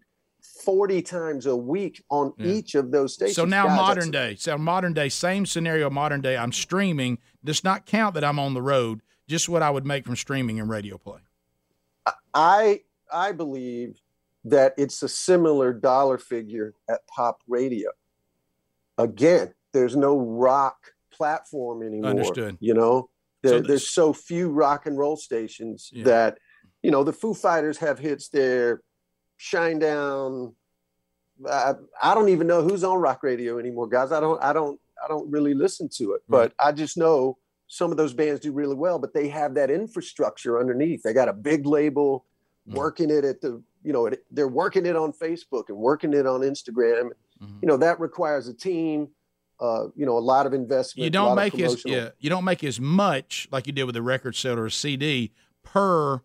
[0.65, 2.47] 40 times a week on Yeah.
[2.53, 3.37] each of those stations.
[3.37, 5.91] So now Guys, modern day, so modern day, same scenario.
[5.91, 7.19] Modern day, I'm streaming.
[7.45, 9.03] Does not count that I'm on the road.
[9.27, 11.21] Just what I would make from streaming and radio play.
[12.35, 14.01] I I believe
[14.51, 17.91] that it's a similar dollar figure at pop radio.
[18.97, 22.11] Again, there's no rock platform anymore.
[22.11, 22.57] Understood.
[22.61, 23.11] You know,
[23.43, 26.05] there, So there's so few rock and roll stations Yeah.
[26.05, 26.39] that
[26.83, 28.83] you know the Foo Fighters have hits there,
[29.39, 30.55] Shinedown.
[31.49, 34.11] I, I don't even know who's on rock radio anymore, guys.
[34.13, 37.91] I don't I don't I don't really listen to it, but I just know some
[37.91, 41.03] of those bands do really well, but they have that infrastructure underneath.
[41.03, 42.25] They got a big label
[42.69, 42.75] Mm.
[42.75, 46.27] working it at the, you know, it, they're working it on Facebook and working it
[46.27, 47.11] on Instagram.
[47.43, 47.63] Mhm.
[47.63, 49.09] You know, that requires a team,
[49.61, 51.05] uh, you know, a lot of investment.
[51.05, 54.03] You don't make as yeah, you don't make as much like you did with a
[54.03, 56.21] record seller or a CD per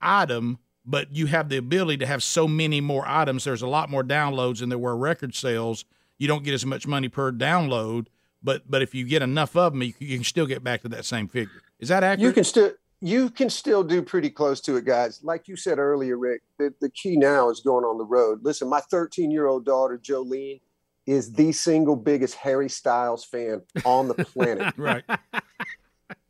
[0.00, 3.44] item, but you have the ability to have so many more items.
[3.44, 5.84] There's a lot more downloads than there were record sales.
[6.18, 8.06] You don't get as much money per download,
[8.42, 10.88] but but if you get enough of them, you, you can still get back to
[10.88, 11.62] that same figure.
[11.78, 12.20] Is that accurate?
[12.20, 15.20] you can still you can still do pretty close to it guys.
[15.22, 18.40] Like you said earlier rick the, the key now is going on the road.
[18.42, 20.60] Listen my 13 year old daughter jolene
[21.04, 24.72] is the single biggest harry styles fan on the planet.
[24.78, 25.04] Right.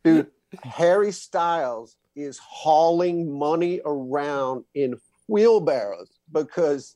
[0.03, 0.27] dude
[0.63, 4.95] harry styles is hauling money around in
[5.27, 6.95] wheelbarrows because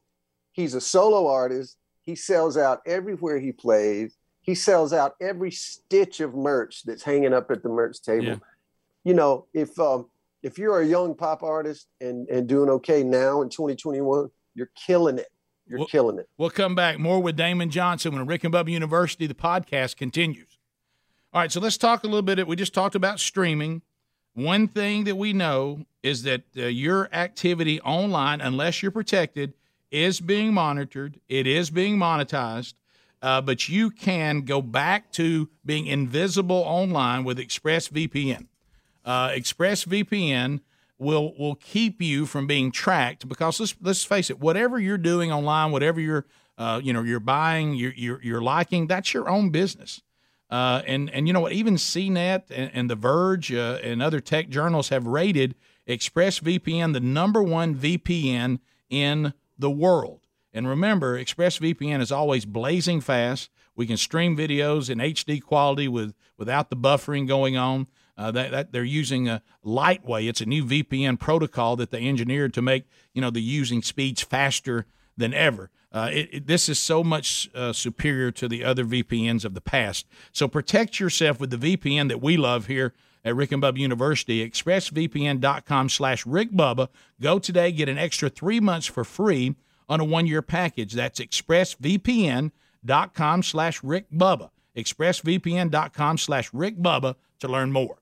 [0.52, 1.78] he's a solo artist.
[2.06, 4.16] He sells out everywhere he plays.
[4.42, 8.26] He sells out every stitch of merch that's hanging up at the merch table.
[8.26, 8.36] Yeah.
[9.08, 10.06] You know if um
[10.44, 15.18] if you're a young pop artist and and doing okay now in 2021 you're killing
[15.18, 15.28] it
[15.66, 18.70] you're Well- killing it We'll come back more with Damon Johnson when Rick and Bubba
[18.72, 20.60] University, the podcast continues.
[21.34, 22.48] All right, so let's talk a little bit.
[22.48, 23.82] We just talked about streaming.
[24.34, 29.54] One thing that we know is that uh, your activity online, unless you're protected,
[29.92, 31.20] is being monitored.
[31.28, 32.76] It is being monetized,
[33.22, 38.48] uh, but you can go back to being invisible online with ExpressVPN.
[39.08, 40.60] Uh, ExpressVPN
[41.00, 45.32] will will keep you from being tracked because let's let's face it, whatever you're doing
[45.32, 46.26] online, whatever you're
[46.58, 50.02] uh, you know you're buying, you're, you're you're liking, that's your own business.
[50.50, 51.54] Uh, and and you know what?
[51.54, 55.56] Even CNET and, and The Verge uh, and other tech journals have rated
[55.88, 60.28] ExpressVPN the number one VPN in the world.
[60.54, 63.50] And remember, ExpressVPN is always blazing fast.
[63.74, 67.88] We can stream videos in HD quality with without the buffering going on.
[68.18, 70.26] Uh, that, that they're using a Lightway.
[70.28, 74.22] It's a new VPN protocol that they engineered to make you know the using speeds
[74.24, 75.70] faster than ever.
[75.92, 79.62] Uh, it, it- this is so much uh, superior to the other VPNs of the
[79.62, 80.06] past.
[80.32, 84.48] So protect yourself with the VPN that we love here at Rick and Bubba University.
[84.50, 86.88] ExpressVPN.com slash Rick Bubba.
[87.22, 89.56] Go today, get an extra three months for free
[89.90, 90.94] on a one-year package.
[90.94, 92.52] That's ExpressVPN.com
[93.44, 94.50] slash Rick Bubba.
[94.76, 97.98] ExpressVPN.com slash Rick Bubba to learn more.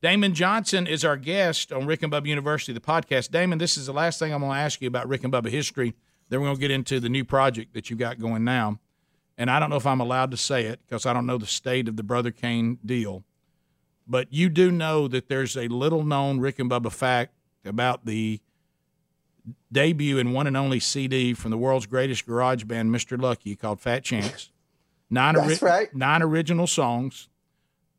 [0.00, 3.30] Damon Johnson is our guest on Rick and Bubba University, the podcast.
[3.30, 5.48] Damon, this is the last thing I'm going to ask you about Rick and Bubba
[5.48, 5.94] history.
[6.28, 8.78] Then we're going to get into the new project that you've got going now.
[9.36, 11.46] And I don't know if I'm allowed to say it because I don't know the
[11.46, 13.24] state of the Brother Cane deal.
[14.06, 17.34] But you do know that there's a little known Rick and Bubba fact
[17.64, 18.40] about the
[19.72, 23.20] debut and one and only CD from the world's greatest garage band, Mr.
[23.20, 24.50] Lucky, called Fat Chance.
[25.10, 25.92] Nine, That's right.
[25.94, 27.28] nine original songs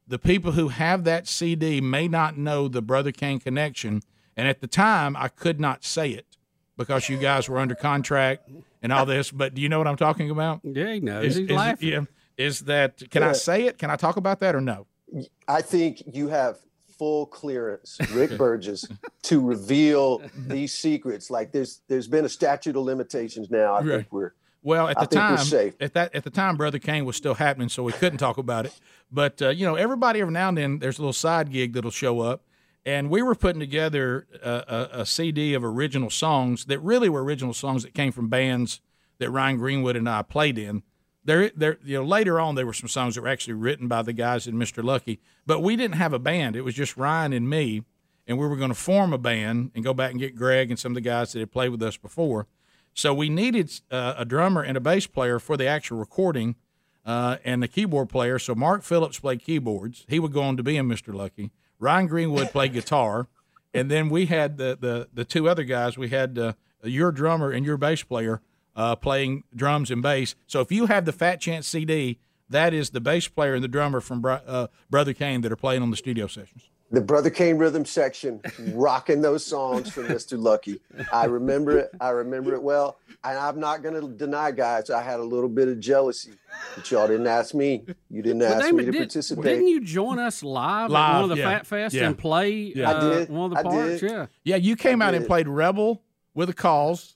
[0.10, 4.02] the people who have that CD may not know the Brother Cane connection.
[4.36, 6.26] And at the time, I could not say it
[6.78, 8.50] because you guys were under contract
[8.82, 9.32] and all this.
[9.32, 10.62] But do you know what I'm talking about?
[10.63, 11.26] Yeah, he knows.
[11.26, 11.89] Is, He's is- laughing.
[11.89, 12.02] yeah,
[12.38, 13.78] is that, can I say it?
[13.78, 14.88] Can I talk about that or no?
[15.48, 16.58] I think you have
[16.98, 18.86] full clearance, Rick Burgess,
[19.24, 21.30] to reveal these secrets.
[21.30, 23.74] Like there's there's been a statute of limitations now.
[23.76, 23.88] I Right.
[23.98, 25.76] think we're Well, at the time, safe.
[25.80, 28.65] at that at the time, Brother Cane was still happening, so we couldn't talk about
[28.65, 28.78] it.
[29.12, 31.91] But uh, you know, everybody every now and then there's a little side gig that'll
[31.91, 32.43] show up,
[32.86, 37.24] and we were putting together a, a, a CD of original songs that really were
[37.24, 38.82] original songs that came from bands
[39.19, 40.84] that Ryan Greenwood and I played in.
[41.24, 44.02] there, there, you know, later on there were some songs that were actually written by
[44.02, 44.84] the guys in Mr.
[44.84, 46.56] Lucky, but we didn't have a band.
[46.56, 47.84] It was just Ryan and me,
[48.28, 50.80] and we were going to form a band and go back and get Greg and
[50.80, 52.48] some of the guys that had played with us before.
[52.99, 56.55] So we needed uh, a drummer and a bass player for the actual recording,
[57.05, 58.38] uh, and the keyboard player.
[58.38, 60.05] So Mark Phillips played keyboards.
[60.09, 61.13] He would go on to be in Mr.
[61.13, 61.51] Lucky.
[61.79, 63.27] Ryan Greenwood played guitar,
[63.73, 65.97] and then we had the the the two other guys.
[65.97, 68.41] We had uh, your drummer and your bass player
[68.75, 70.35] uh, playing drums and bass.
[70.45, 73.69] So if you have the Fat Chance CD, that is the bass player and the
[73.69, 76.69] drummer from uh, Brother Cane that are playing on the studio sessions.
[76.91, 78.41] The Brother Cane rhythm section,
[78.73, 80.41] rocking those songs for Mr.
[80.41, 80.82] Lucky.
[81.13, 81.91] I remember it.
[82.02, 82.97] I remember it well.
[83.23, 86.32] And I'm not going to deny, guys, I had a little bit of jealousy
[86.75, 87.86] that y'all didn't ask me.
[88.10, 89.43] You didn't ask well, me to did, participate.
[89.43, 91.49] Didn't you join us live, live at one of the yeah.
[91.49, 92.08] Fat Fest yeah.
[92.08, 92.89] and play yeah.
[92.89, 94.02] uh, one of the parts?
[94.02, 94.25] Yeah.
[94.43, 95.17] Yeah, you came I out did.
[95.17, 96.02] and played Rebel
[96.34, 97.15] with the calls.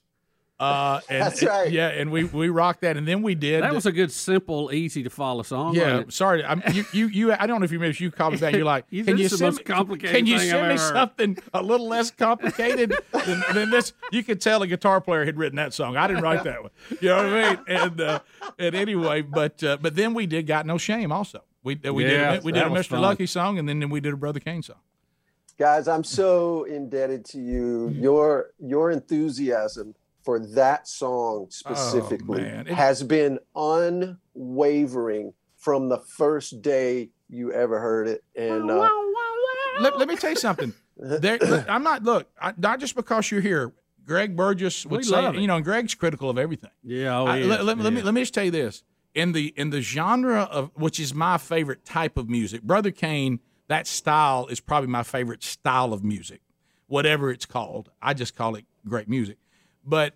[0.64, 1.70] Uh, and, That's right.
[1.70, 3.62] Yeah, and we we rocked that, and then we did.
[3.62, 5.74] That was a good, simple, easy to follow song.
[5.74, 8.02] Yeah, sorry, I'm, you, you you I don't know if you remember.
[8.02, 8.54] You called me back.
[8.54, 12.94] You're like, can you send me, Can you send me something a little less complicated
[13.12, 13.92] than, than, this?
[14.10, 15.96] You could tell a guitar player had written that song.
[15.96, 16.70] I didn't write that one.
[17.00, 17.64] You know what I mean?
[17.68, 18.20] And uh,
[18.58, 21.42] and anyway, but uh, but then we did "Got No Shame" also.
[21.62, 22.86] We we yeah, did we did a Mr.
[22.86, 23.02] Fun.
[23.02, 24.76] Lucky song, and then we did a Brother Cane song.
[25.58, 27.90] Guys, I'm so indebted to you.
[27.90, 36.62] Your your enthusiasm for that song specifically oh, it, has been unwavering from the first
[36.62, 38.24] day you ever heard it.
[38.36, 38.88] And uh,
[39.80, 40.72] let, let me tell you something.
[40.96, 43.72] There, I'm not look, I, not just because you're here.
[44.06, 46.70] Greg Burgess would We say, you know, and Greg's critical of everything.
[46.82, 48.82] Yeah, oh, I- let, let me- let me let me just tell you this
[49.14, 52.62] in the in the genre of which is my favorite type of music.
[52.62, 56.40] Brother Cane, that style is probably my favorite style of music,
[56.86, 57.90] whatever it's called.
[58.02, 59.38] I just call it great music.
[59.86, 60.14] But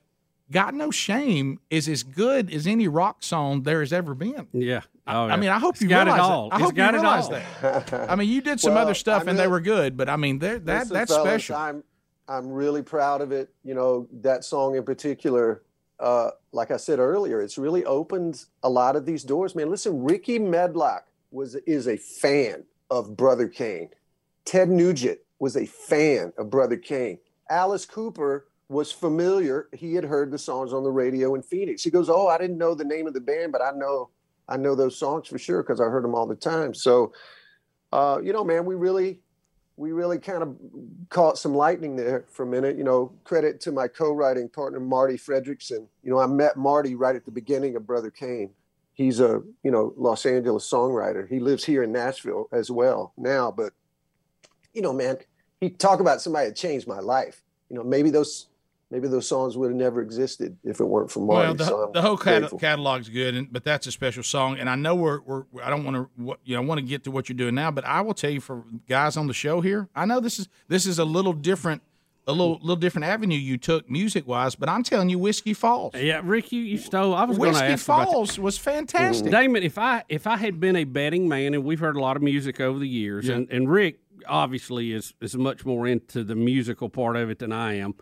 [0.50, 4.46] Got No Shame is as good as any rock song there has ever been.
[4.52, 4.80] Yeah.
[5.06, 6.48] Oh, I mean, I hope It's you got realize it all.
[6.50, 6.54] That.
[6.54, 7.30] I It's hope got you it realize all.
[7.32, 8.10] that.
[8.10, 10.16] I mean, you did some Well, other stuff I'm and they were good, but I
[10.16, 11.56] mean, they're, that that's fellas, special.
[11.56, 11.84] I'm
[12.28, 13.50] I'm really proud of it.
[13.64, 15.62] You know, that song in particular,
[16.00, 19.70] uh, like I said earlier, it's really opened a lot of these doors, man.
[19.70, 23.90] Listen, Rickey Medlocke was is a fan of Brother Cane.
[24.44, 27.18] Ted Nugent was a fan of Brother Cane.
[27.50, 29.68] Alice Cooper was familiar.
[29.72, 31.82] He had heard the songs on the radio in Phoenix.
[31.82, 34.10] He goes, "Oh, I didn't know the name of the band, but I know
[34.48, 37.12] I know those songs for sure because I heard them all the time." So,
[37.92, 39.20] uh, you know, man, we really
[39.76, 40.56] we really kind of
[41.08, 42.76] caught some lightning there for a minute.
[42.76, 45.86] You know, credit to my co-writing partner Marti Frederiksen.
[46.02, 48.50] You know, I met Marty right at the beginning of Brother Cane.
[48.92, 51.26] He's a you know Los Angeles songwriter.
[51.26, 53.50] He lives here in Nashville as well now.
[53.50, 53.72] But
[54.74, 55.18] you know, man,
[55.58, 57.42] he talk about somebody that changed my life.
[57.70, 58.47] You know, maybe those
[58.90, 61.46] maybe those songs would have never existed if it weren't for Marti.
[61.48, 62.58] Well, the, so the whole cat- grateful.
[62.58, 64.58] catalog's good, and, but that's a special song.
[64.58, 67.04] And I know we're, we're I don't want to you know I want to get
[67.04, 69.60] to what you're doing now, but I will tell you for guys on the show
[69.60, 71.82] here, I know this is this is a little different,
[72.26, 75.94] a little little different avenue you took music wise, but I'm telling you, Whiskey Falls,
[75.94, 77.14] Yeah, Rick, you, you stole.
[77.14, 78.12] I was going to Whiskey ask about that.
[78.12, 79.26] Falls was fantastic.
[79.26, 79.34] Mm-hmm.
[79.34, 82.16] Damon, if I if I had been a betting man, and we've heard a lot
[82.16, 83.34] of music over the years, Yeah.
[83.36, 87.52] and, and Rick obviously is is much more into the musical part of it than
[87.52, 87.94] I am,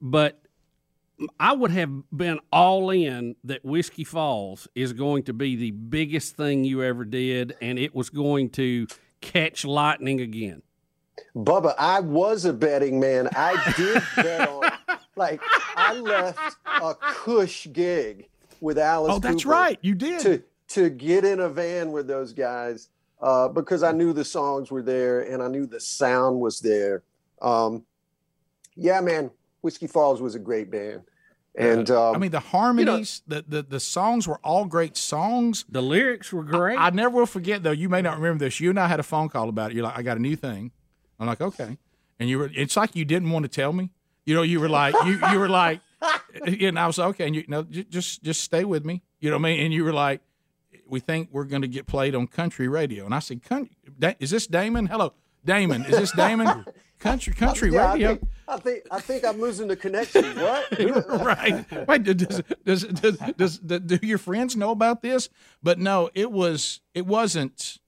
[0.00, 0.40] but
[1.40, 6.36] I would have been all in that Whiskey Falls is going to be the biggest
[6.36, 8.86] thing you ever did, and it was going to
[9.20, 10.62] catch lightning again.
[11.34, 13.28] Bubba, I was a betting man.
[13.34, 14.70] I did bet on
[15.16, 15.40] like
[15.74, 18.28] I left a cush gig
[18.60, 19.14] with Alice.
[19.14, 20.20] oh, that's Cooper right, you did.
[20.20, 22.88] To to get in a van with those guys
[23.20, 27.02] uh, because I knew the songs were there and I knew the sound was there.
[27.40, 27.84] Um,
[28.74, 29.30] yeah, man,
[29.66, 31.02] Whiskey Falls was a great band,
[31.56, 35.64] and um, I mean, the harmonies, the, the the songs were all great songs.
[35.68, 36.78] The lyrics were great.
[36.78, 37.72] I never will forget though.
[37.72, 38.60] You may not remember this.
[38.60, 39.74] You and I had a phone call about it.
[39.74, 40.70] You're like, I got a new thing.
[41.18, 41.78] I'm like, okay.
[42.20, 42.50] And you were.
[42.54, 43.90] It's like you didn't want to tell me.
[44.24, 45.80] You know, you were like, you you were like,
[46.46, 47.26] and I was like, okay.
[47.26, 49.02] And you know, j- just just stay with me.
[49.18, 49.64] You know what I mean?
[49.64, 50.20] And you were like,
[50.88, 53.04] we think we're going to get played on country radio.
[53.04, 53.76] And I said, "Country?
[53.98, 54.86] Da- Is this Damon?
[54.86, 55.14] Hello,
[55.46, 55.84] Damon.
[55.86, 56.64] Is this Damon?
[56.98, 58.12] Country country yeah, radio?
[58.12, 60.24] I think, I think I think I'm losing the connection.
[60.40, 60.66] What?
[61.20, 61.86] right.
[61.86, 65.28] Wait, does, does, does, does, do your friends know about this?
[65.62, 67.78] But no, it was it wasn't.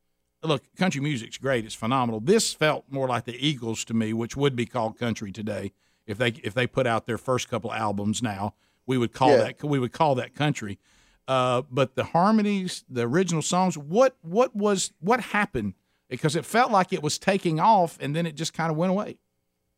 [0.43, 2.21] Look, country music's great; it's phenomenal.
[2.21, 5.73] This felt more like the Eagles to me, which would be called country today
[6.07, 8.55] if they if they put out their first couple albums now.
[8.87, 9.37] We would call Yeah.
[9.39, 10.79] that we would call that country.
[11.27, 15.75] Uh, but the harmonies, the original songs, what what was what happened?
[16.09, 18.91] Because it felt like it was taking off, and then it just kind of went
[18.91, 19.19] away.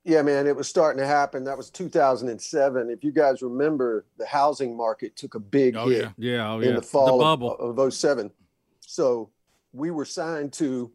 [0.05, 1.45] Yeah, man, it was starting to happen.
[1.45, 2.89] That was 2007.
[2.89, 6.11] If you guys remember, the housing market took a big Oh, hit yeah.
[6.17, 6.77] Yeah, oh, in yeah.
[6.77, 7.55] the fall bubble.
[7.57, 8.31] of, of 07.
[8.81, 9.31] So
[9.73, 10.91] we were signed to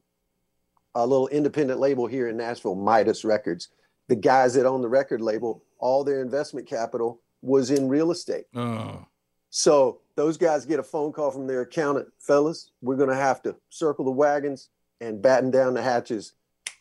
[0.96, 3.70] a little independent label here in Nashville, Midas Records.
[4.08, 8.46] The guys that own the record label, all their investment capital was in real estate.
[8.56, 9.06] Oh,
[9.50, 13.42] So those guys get a phone call from their accountant, fellas, we're going to have
[13.44, 14.70] to circle the wagons
[15.06, 16.34] and batten down the hatches.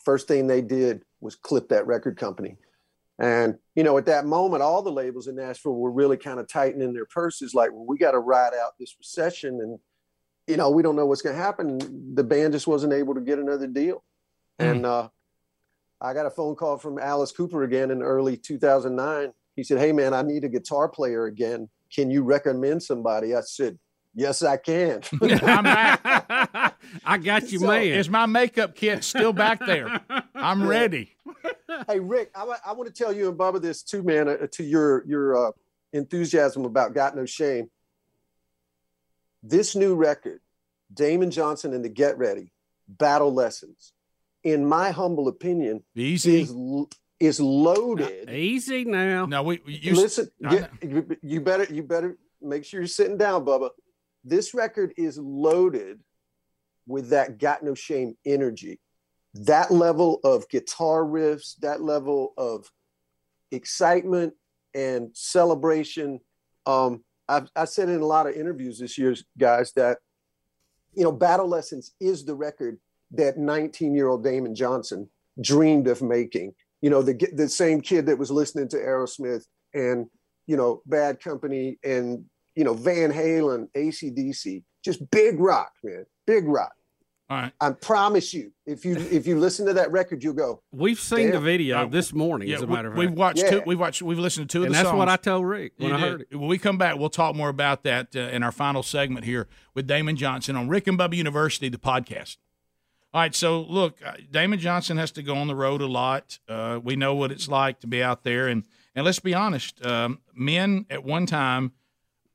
[0.05, 2.57] First thing they did was clip that record company.
[3.19, 6.49] And, you know, at that moment, all the labels in Nashville were really kind of
[6.49, 9.61] tightening their purses like, well, we got to ride out this recession.
[9.61, 9.79] And,
[10.49, 12.15] you know, we don't know what's going to happen.
[12.15, 14.03] The band just wasn't able to get another deal.
[14.59, 15.09] And uh,
[16.01, 19.33] I got a phone call from Alice Cooper again in early 2009.
[19.57, 21.69] He said, Hey, man, I need a guitar player again.
[21.93, 23.35] Can you recommend somebody?
[23.35, 23.79] I said,
[24.15, 25.03] Yes, I can.
[25.23, 26.01] I'm back.
[27.05, 27.87] I got you, So, man.
[27.89, 30.01] Is my makeup kit still back there?
[30.35, 31.11] I'm ready.
[31.89, 34.63] hey, Rick, I, I want to tell you and Bubba this too, man, uh, to
[34.63, 35.51] your your uh,
[35.93, 37.71] enthusiasm about Got No Shame.
[39.43, 40.41] This new record,
[40.93, 42.53] Damon Johnson and the Get Ready,
[42.89, 43.93] Battle Lessons,
[44.45, 46.43] in my humble opinion, Easy.
[46.43, 46.89] is l-
[47.19, 48.31] is loaded.
[48.31, 49.27] Easy now.
[49.27, 53.19] No, we you Listen, I get, you, you better you better make sure you're sitting
[53.19, 53.71] down, Bubba.
[54.25, 56.01] This record is loaded
[56.87, 58.81] with that got no shame energy.
[59.35, 62.71] That level of guitar riffs, that level of
[63.51, 64.35] excitement
[64.75, 66.21] and celebration.
[66.67, 69.99] Um, I've I said in a lot of interviews this year, guys, that
[70.95, 72.79] you know, Battle Lessons is the record
[73.13, 75.09] that 19 year old Damon Johnson
[75.41, 76.55] dreamed of making.
[76.81, 80.07] You know, the the same kid that was listening to Aerosmith and
[80.47, 82.25] you know Bad Company and
[82.55, 86.73] you know Van Halen, ACDC, just big rock, man, big rock.
[87.31, 87.53] All right.
[87.59, 91.31] I promise you, if you if you listen to that record, you'll go, We've seen
[91.31, 93.19] the video this morning, Yeah, as a matter of fact, we've fact.
[93.19, 93.63] watched two.
[93.65, 94.03] We've watched.
[94.03, 94.99] We've listened to two of And the that's songs.
[94.99, 96.11] what I told Rick when You I did.
[96.11, 96.37] heard it.
[96.37, 99.49] When we come back, we'll talk more about that uh, in our final segment here
[99.73, 102.37] with Damon Johnson on Rick and Bubba University, the podcast.
[103.15, 106.41] All right, so look, uh, Damon Johnson has to go on the road a lot.
[106.49, 109.85] Uh, we know what it's like to be out there, and and let's be honest,
[109.87, 111.73] um, men at one time,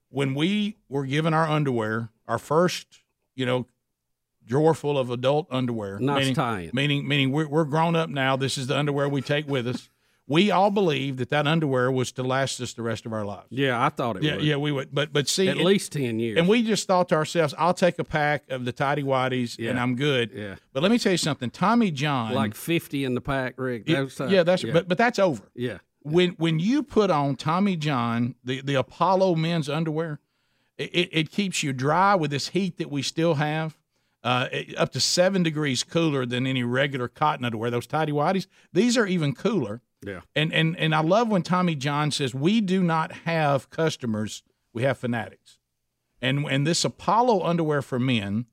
[0.10, 2.88] when we were given our underwear, our first,
[3.36, 3.66] you know,
[4.46, 6.72] drawer full of adult underwear, Nice meaning, tie-in.
[6.74, 8.36] meaning meaning we're, we're grown up now.
[8.36, 9.90] This is the underwear we take with us.
[10.28, 13.48] We all believed that that underwear was to last us the rest of our lives.
[13.50, 14.44] Yeah, I thought it Yeah, would.
[14.46, 14.94] yeah, we would.
[14.94, 16.38] But but see, At it- least 10 years.
[16.38, 19.80] and we just thought to ourselves, I'll take a pack of the tidy whities and
[19.80, 20.30] I'm good.
[20.36, 20.56] yeah.
[20.72, 21.50] But let me tell you something.
[21.50, 23.84] Tommy John, Like 50 in the pack, Rick.
[23.90, 24.74] it- uh, yeah, that's yeah.
[24.74, 25.42] but but that's over.
[25.56, 25.80] yeah.
[26.02, 30.20] When when you put on Tommy John the the Apollo men's underwear,
[30.78, 33.78] it, it, keeps you dry with this heat that we still have.
[34.22, 37.72] Uh, up to seven degrees cooler than any regular cotton underwear.
[37.72, 39.82] Those tidy whities, these are even cooler.
[40.06, 40.22] Yeah.
[40.36, 44.44] And and and I love when Tommy John says we do not have customers,
[44.74, 45.58] we have fanatics.
[46.22, 48.46] And and this Apollo underwear for men,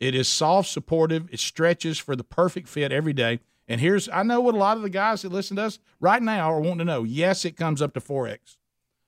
[0.00, 3.40] it is soft, supportive, it stretches for the perfect fit every day.
[3.66, 6.22] And here's I know what a lot of the guys that listen to us right
[6.22, 7.04] now are wanting to know.
[7.04, 8.56] Yes, it comes up to 4X.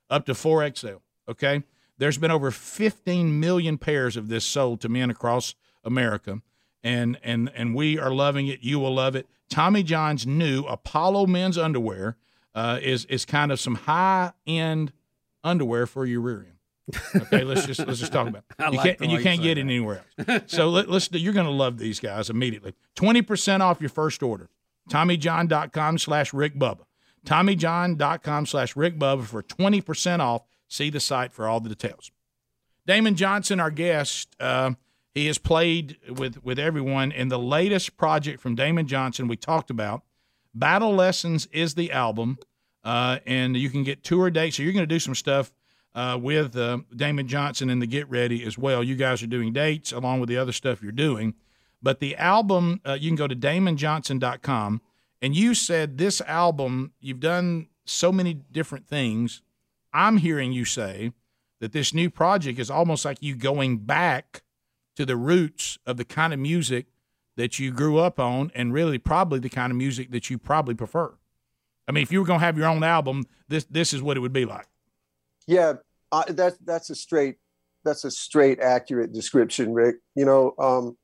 [0.09, 1.01] Up to 4XL.
[1.29, 1.63] Okay.
[1.99, 5.55] There's been over 15 million pairs of this sold to men across
[5.85, 6.41] America.
[6.83, 8.61] And and and we are loving it.
[8.63, 9.27] You will love it.
[9.49, 12.17] Tommy John's new Apollo men's underwear
[12.55, 14.93] uh, is is kind of some high end
[15.43, 16.56] underwear for your rear end.
[17.17, 18.45] Okay, let's just let's just talk about.
[18.51, 18.57] It.
[18.73, 20.43] You like can't and you can't get it anywhere else.
[20.47, 22.75] So let, let's you're going to love these guys immediately.
[22.95, 24.49] Twenty percent off your first order.
[24.91, 26.85] TommyJohn.com slash Rick Bubba.
[27.27, 30.43] TommyJohn.com slash Rick Bubba for twenty percent off.
[30.69, 32.11] See the site for all the details.
[32.87, 34.73] Damon Johnson, our guest, uh,
[35.13, 39.27] he has played with with everyone in the latest project from Damon Johnson.
[39.27, 40.03] We talked about
[40.55, 42.39] Battle Lessons is the album,
[42.85, 44.57] uh, and you can get tour dates.
[44.57, 45.53] So you're going to do some stuff
[45.97, 48.85] uh, with uh, Damon Johnson and the Get Ready as well.
[48.85, 51.35] You guys are doing dates along with the other stuff you're doing.
[51.83, 54.83] But the album, uh, you can go to DamonJohnson.com,
[55.23, 59.41] and you said this album, you've done so many different things.
[59.93, 61.13] I'm hearing you say
[61.61, 64.43] that this new project is almost like you going back
[64.97, 66.87] to the roots of the kind of music
[67.37, 70.75] that you grew up on and really probably the kind of music that you probably
[70.75, 71.15] prefer.
[71.89, 74.17] I mean, if you were going to have your own album, this this is what
[74.17, 74.67] it would be like.
[75.47, 75.75] Yeah,
[76.13, 77.37] uh, that's that's a straight
[77.85, 79.97] that's a straight accurate description, Rick.
[80.15, 80.97] You know, um,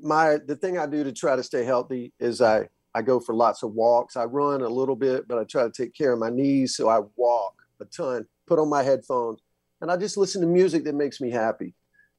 [0.00, 3.34] my the thing I do to try to stay healthy is I I go for
[3.34, 4.16] lots of walks.
[4.16, 6.88] I run a little bit, but I try to take care of my knees, so
[6.88, 8.26] I walk a ton.
[8.46, 9.40] Put on my headphones,
[9.80, 11.74] and I just listen to music that makes me happy.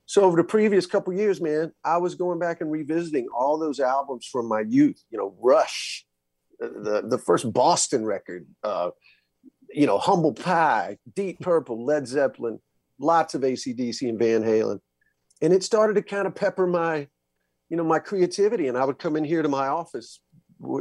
[0.05, 3.79] So over the previous couple years, man, I was going back and revisiting all those
[3.79, 5.03] albums from my youth.
[5.09, 6.05] You know, Rush,
[6.59, 8.91] the the first Boston record, uh,
[9.73, 12.59] you know, Humble Pie, Deep Purple, Led Zeppelin,
[12.99, 14.79] lots of ACDC and Van Halen,
[15.41, 17.07] and it started to kind of pepper my,
[17.69, 18.67] you know, my creativity.
[18.67, 20.19] And I would come in here to my office,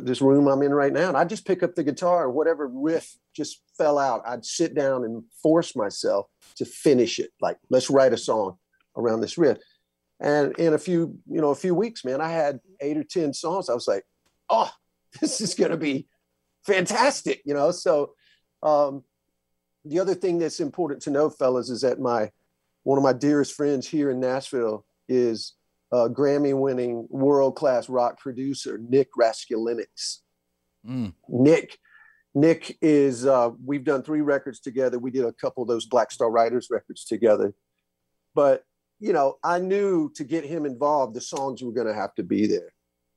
[0.02, 2.66] this room I'm in right now, and I'd just pick up the guitar, or whatever
[2.66, 4.22] riff just fell out.
[4.26, 6.26] I'd sit down and force myself
[6.56, 7.30] to finish it.
[7.40, 8.56] Like, let's write a song
[8.96, 9.58] around this riff.
[10.20, 13.34] And in a few, you know, a few weeks, man, I had eight or ten
[13.34, 13.68] songs.
[13.68, 14.04] I was like,
[14.48, 14.70] oh,
[15.20, 16.08] this is going to be
[16.66, 17.70] fantastic, you know.
[17.70, 18.12] So,
[18.66, 19.04] um,
[19.84, 22.30] the other thing that's important to know, fellas, is that my
[22.82, 25.54] one of my dearest friends here in Nashville is
[25.92, 30.18] a Grammy-winning world-class rock producer, Nick Raskulinecz.
[30.86, 31.14] Mm.
[31.28, 31.78] Nick,
[32.34, 33.24] Nick is.
[33.24, 34.98] Uh, we've done three records together.
[34.98, 37.54] We did a couple of those Black Star Riders records together,
[38.34, 38.64] but
[38.98, 42.22] you know, I knew to get him involved, the songs were going to have to
[42.22, 42.72] be there.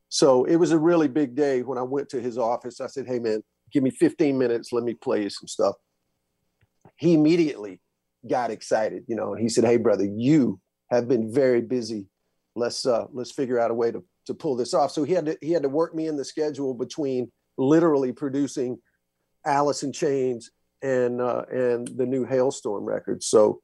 [0.10, 2.82] So it was a really big day when I went to his office.
[2.82, 3.42] I said, Hey, man,
[3.72, 4.72] give me 15 minutes.
[4.72, 5.76] Let me play you some stuff.
[6.98, 7.82] He immediately
[8.28, 10.60] got excited, you know, and he said, Hey, brother, you
[10.92, 12.08] have been very busy.
[12.56, 14.92] Let's uh, let's figure out a way to, to pull this off.
[14.92, 18.80] So he had to he had to work me in the schedule between literally producing
[19.46, 20.52] Alice in Chains
[20.82, 23.24] and uh, and the new Halestorm record.
[23.24, 23.62] So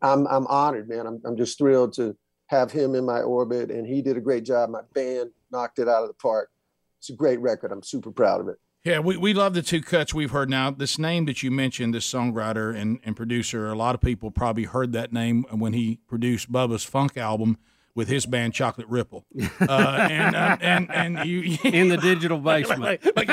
[0.00, 1.06] I'm I'm honored, man.
[1.06, 2.16] I'm I'm just thrilled to
[2.48, 4.70] have him in my orbit, and he did a great job.
[4.70, 6.50] My band knocked it out of the park.
[6.98, 7.72] It's a great record.
[7.72, 8.56] I'm super proud of it.
[8.84, 10.72] Yeah, we, we love the two cuts we've heard now.
[10.72, 14.64] This name that you mentioned, this songwriter and, and producer, a lot of people probably
[14.64, 17.58] heard that name when he produced Bubba's funk album
[17.94, 19.24] with his band Chocolate Ripple,
[19.60, 22.80] uh, and, uh, and and you in the digital basement.
[23.16, 23.28] like,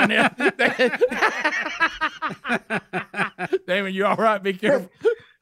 [3.65, 4.43] Damon, you all right?
[4.43, 4.91] Be careful.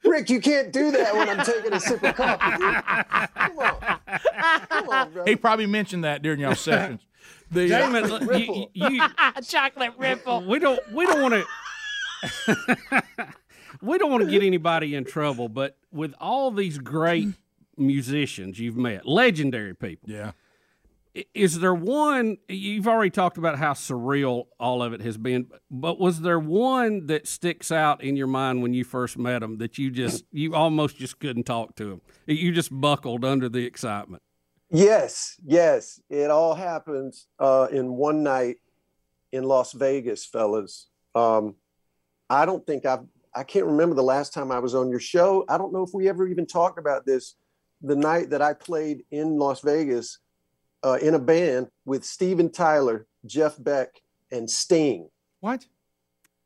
[0.04, 2.56] Rick, you can't do that when I'm taking a sip of coffee.
[2.56, 2.84] Dude.
[3.34, 3.80] Come on,
[4.68, 5.24] come on, bro.
[5.26, 7.00] He probably mentioned that during y'all sessions.
[7.50, 9.02] The Damon, uh, you, you,
[9.42, 10.44] chocolate ripple.
[10.44, 10.80] We don't.
[10.92, 11.46] We don't want
[12.46, 13.04] to.
[13.82, 17.28] we don't want to get anybody in trouble, but with all these great
[17.76, 20.10] musicians you've met, legendary people.
[20.10, 20.32] Yeah
[21.34, 25.98] is there one you've already talked about how surreal all of it has been but
[25.98, 29.78] was there one that sticks out in your mind when you first met him that
[29.78, 34.22] you just you almost just couldn't talk to him you just buckled under the excitement
[34.70, 38.56] yes yes it all happens uh, in one night
[39.32, 41.54] in las vegas fellas um,
[42.28, 43.04] i don't think i've
[43.34, 45.90] i can't remember the last time i was on your show i don't know if
[45.94, 47.34] we ever even talked about this
[47.82, 50.18] the night that i played in las vegas
[50.82, 53.88] uh, in a band with Steven Tyler, Jeff Beck,
[54.30, 55.08] and Sting.
[55.40, 55.66] What?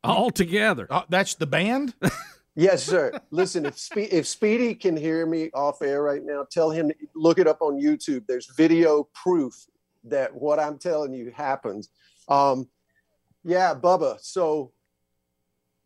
[0.05, 0.87] All together.
[0.91, 1.95] Uh, that's the band?
[2.55, 3.13] yes, sir.
[3.31, 7.39] Listen, if Spe- if Speedy can hear me off air right now, tell him look
[7.39, 8.25] it up on YouTube.
[8.27, 9.55] There's video proof
[10.05, 11.89] that what I'm telling you happens.
[12.29, 12.69] Um,
[13.45, 14.19] yeah, Bubba.
[14.21, 14.73] So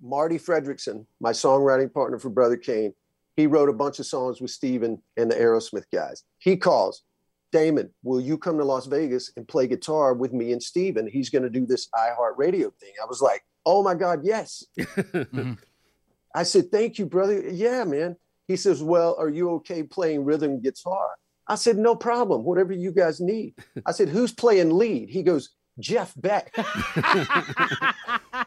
[0.02, 2.92] Marti Frederiksen, my songwriting partner for Brother Cane,
[3.36, 6.22] he wrote a bunch of songs with Steven and the Aerosmith guys.
[6.38, 7.02] He calls,
[7.52, 11.06] Damon, will you come to Las Vegas and play guitar with me and Steven?
[11.06, 12.92] He's going to do this iHeartRadio thing.
[13.02, 14.64] I was like, oh my God, yes.
[16.36, 17.40] I said, thank you, brother.
[17.50, 18.16] Yeah, man.
[18.46, 21.08] He says, well, are you okay playing rhythm guitar?
[21.48, 23.54] I said, no problem, whatever you guys need.
[23.84, 25.08] I said, who's playing lead?
[25.08, 26.52] He goes, Jeff Beck.
[26.56, 28.44] I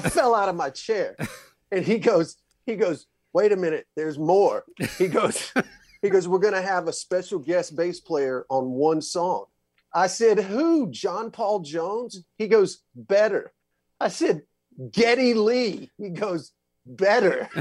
[0.00, 1.16] fell out of my chair.
[1.72, 4.64] And he goes, he goes, wait a minute, there's more.
[4.98, 5.52] He goes,
[6.04, 9.46] he goes, We're going to have a special guest bass player on one song.
[9.94, 10.90] I said, Who?
[10.90, 12.22] John Paul Jones?
[12.36, 13.54] He goes, Better.
[13.98, 14.42] I said,
[14.90, 15.90] Geddy Lee.
[15.96, 16.52] He goes,
[16.86, 17.48] Better.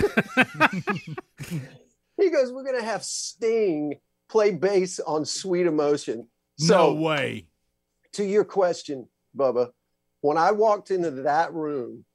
[2.17, 3.95] he goes, We're going to have Sting
[4.29, 6.27] play bass on Sweet Emotion.
[6.57, 7.47] So, no way.
[8.13, 9.69] To your question, Bubba,
[10.21, 12.05] when I walked into that room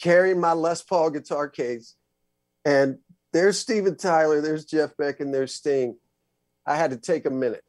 [0.00, 1.94] carrying my Les Paul guitar case
[2.64, 2.98] and
[3.32, 5.96] there's Steven Tyler, there's Jeff Beck, and there's Sting.
[6.64, 7.64] I had to take a minute.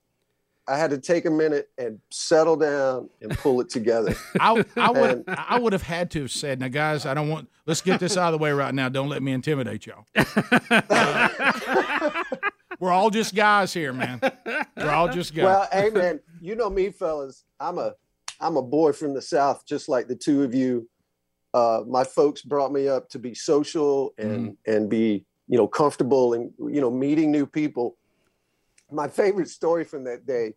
[0.68, 4.16] I had to take a minute and settle down and pull it together.
[4.40, 7.50] I, I would I would have had to have said, "Now, guys, I don't want.
[7.66, 8.90] Let's get this out of the way right now.
[8.90, 10.06] Don't let me intimidate y'all.
[12.80, 14.20] we're all just guys here, man.
[14.78, 17.44] We're all just guys." Well, hey, man, you know me, fellas.
[17.60, 17.94] I'm a
[18.40, 20.90] I'm a boy from the South, just like the two of you.
[21.54, 24.58] Uh, my folks brought me up to be social and mm.
[24.66, 27.98] and be you know, comfortable and, you know, meeting new people.
[28.96, 30.54] My favorite story from that day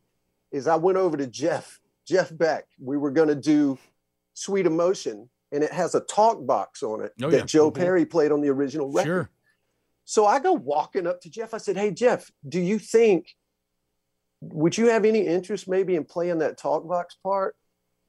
[0.53, 2.67] is I went over to Jeff, Jeff Beck.
[2.81, 3.79] We were going to do
[4.35, 7.45] Sweet Emotion, and it has a talk box on it oh, that yeah.
[7.45, 7.83] Joe mm-hmm.
[7.83, 9.07] Perry played on the original record.
[9.07, 9.31] Sure.
[10.05, 11.53] So I go walking up to Jeff.
[11.53, 13.35] I said, Hey, Jeff, do you think,
[14.41, 17.57] would you have any interest maybe in playing that talk box part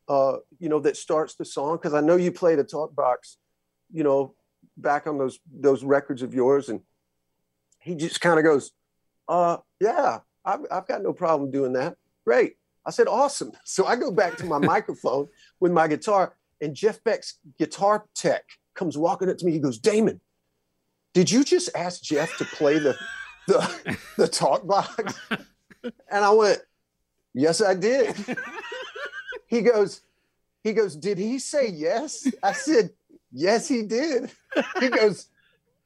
[0.10, 1.78] uh, you know, that starts the song?
[1.78, 3.38] Because I know you played a talk box,
[3.92, 4.34] you know,
[4.76, 6.82] back on those those records of yours, and
[7.80, 8.72] he just kind of goes,
[9.30, 11.96] uh, yeah, I've, I've got no problem doing that.
[12.26, 12.56] Great.
[12.86, 13.52] I said, awesome.
[13.64, 15.28] So I go back to my microphone
[15.60, 19.52] with my guitar, and Jeff Beck's guitar tech comes walking up to me.
[19.52, 20.20] He goes, Damon,
[21.14, 22.98] did you just ask Jeff to play the
[23.48, 25.20] the, the talk box?
[25.82, 26.60] And I went,
[27.34, 28.16] Yes, I did.
[29.48, 30.02] he goes,
[30.64, 32.28] he goes, Did he say yes?
[32.44, 32.90] I said,
[33.32, 34.32] Yes, he did.
[34.80, 35.28] He goes,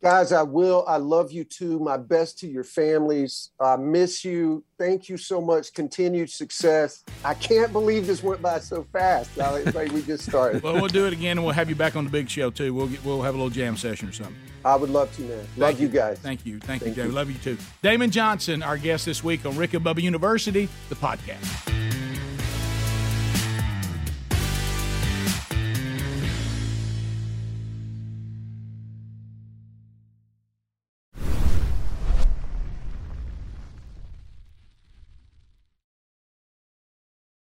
[0.07, 0.84] Guys, I will.
[0.86, 1.80] I love you too.
[1.80, 3.50] My best to your families.
[3.59, 4.62] I miss you.
[4.78, 5.74] Thank you so much.
[5.74, 7.02] Continued success.
[7.24, 9.32] I can't believe this went by so fast.
[9.36, 10.62] It's Like we just started.
[10.62, 12.72] well, we'll do it again, and we'll have you back on the big show too.
[12.72, 14.36] We'll get, we'll have a little jam session or something.
[14.64, 15.44] I would love to, man.
[15.57, 15.88] Love you.
[15.88, 15.92] you.
[15.92, 16.20] guys.
[16.20, 16.61] Thank you.
[16.61, 17.09] Thank, Thank you, Jay.
[17.11, 17.59] Love you too.
[17.82, 22.05] Damon Johnson, our guest this week on Rick and Bubba University, the podcast.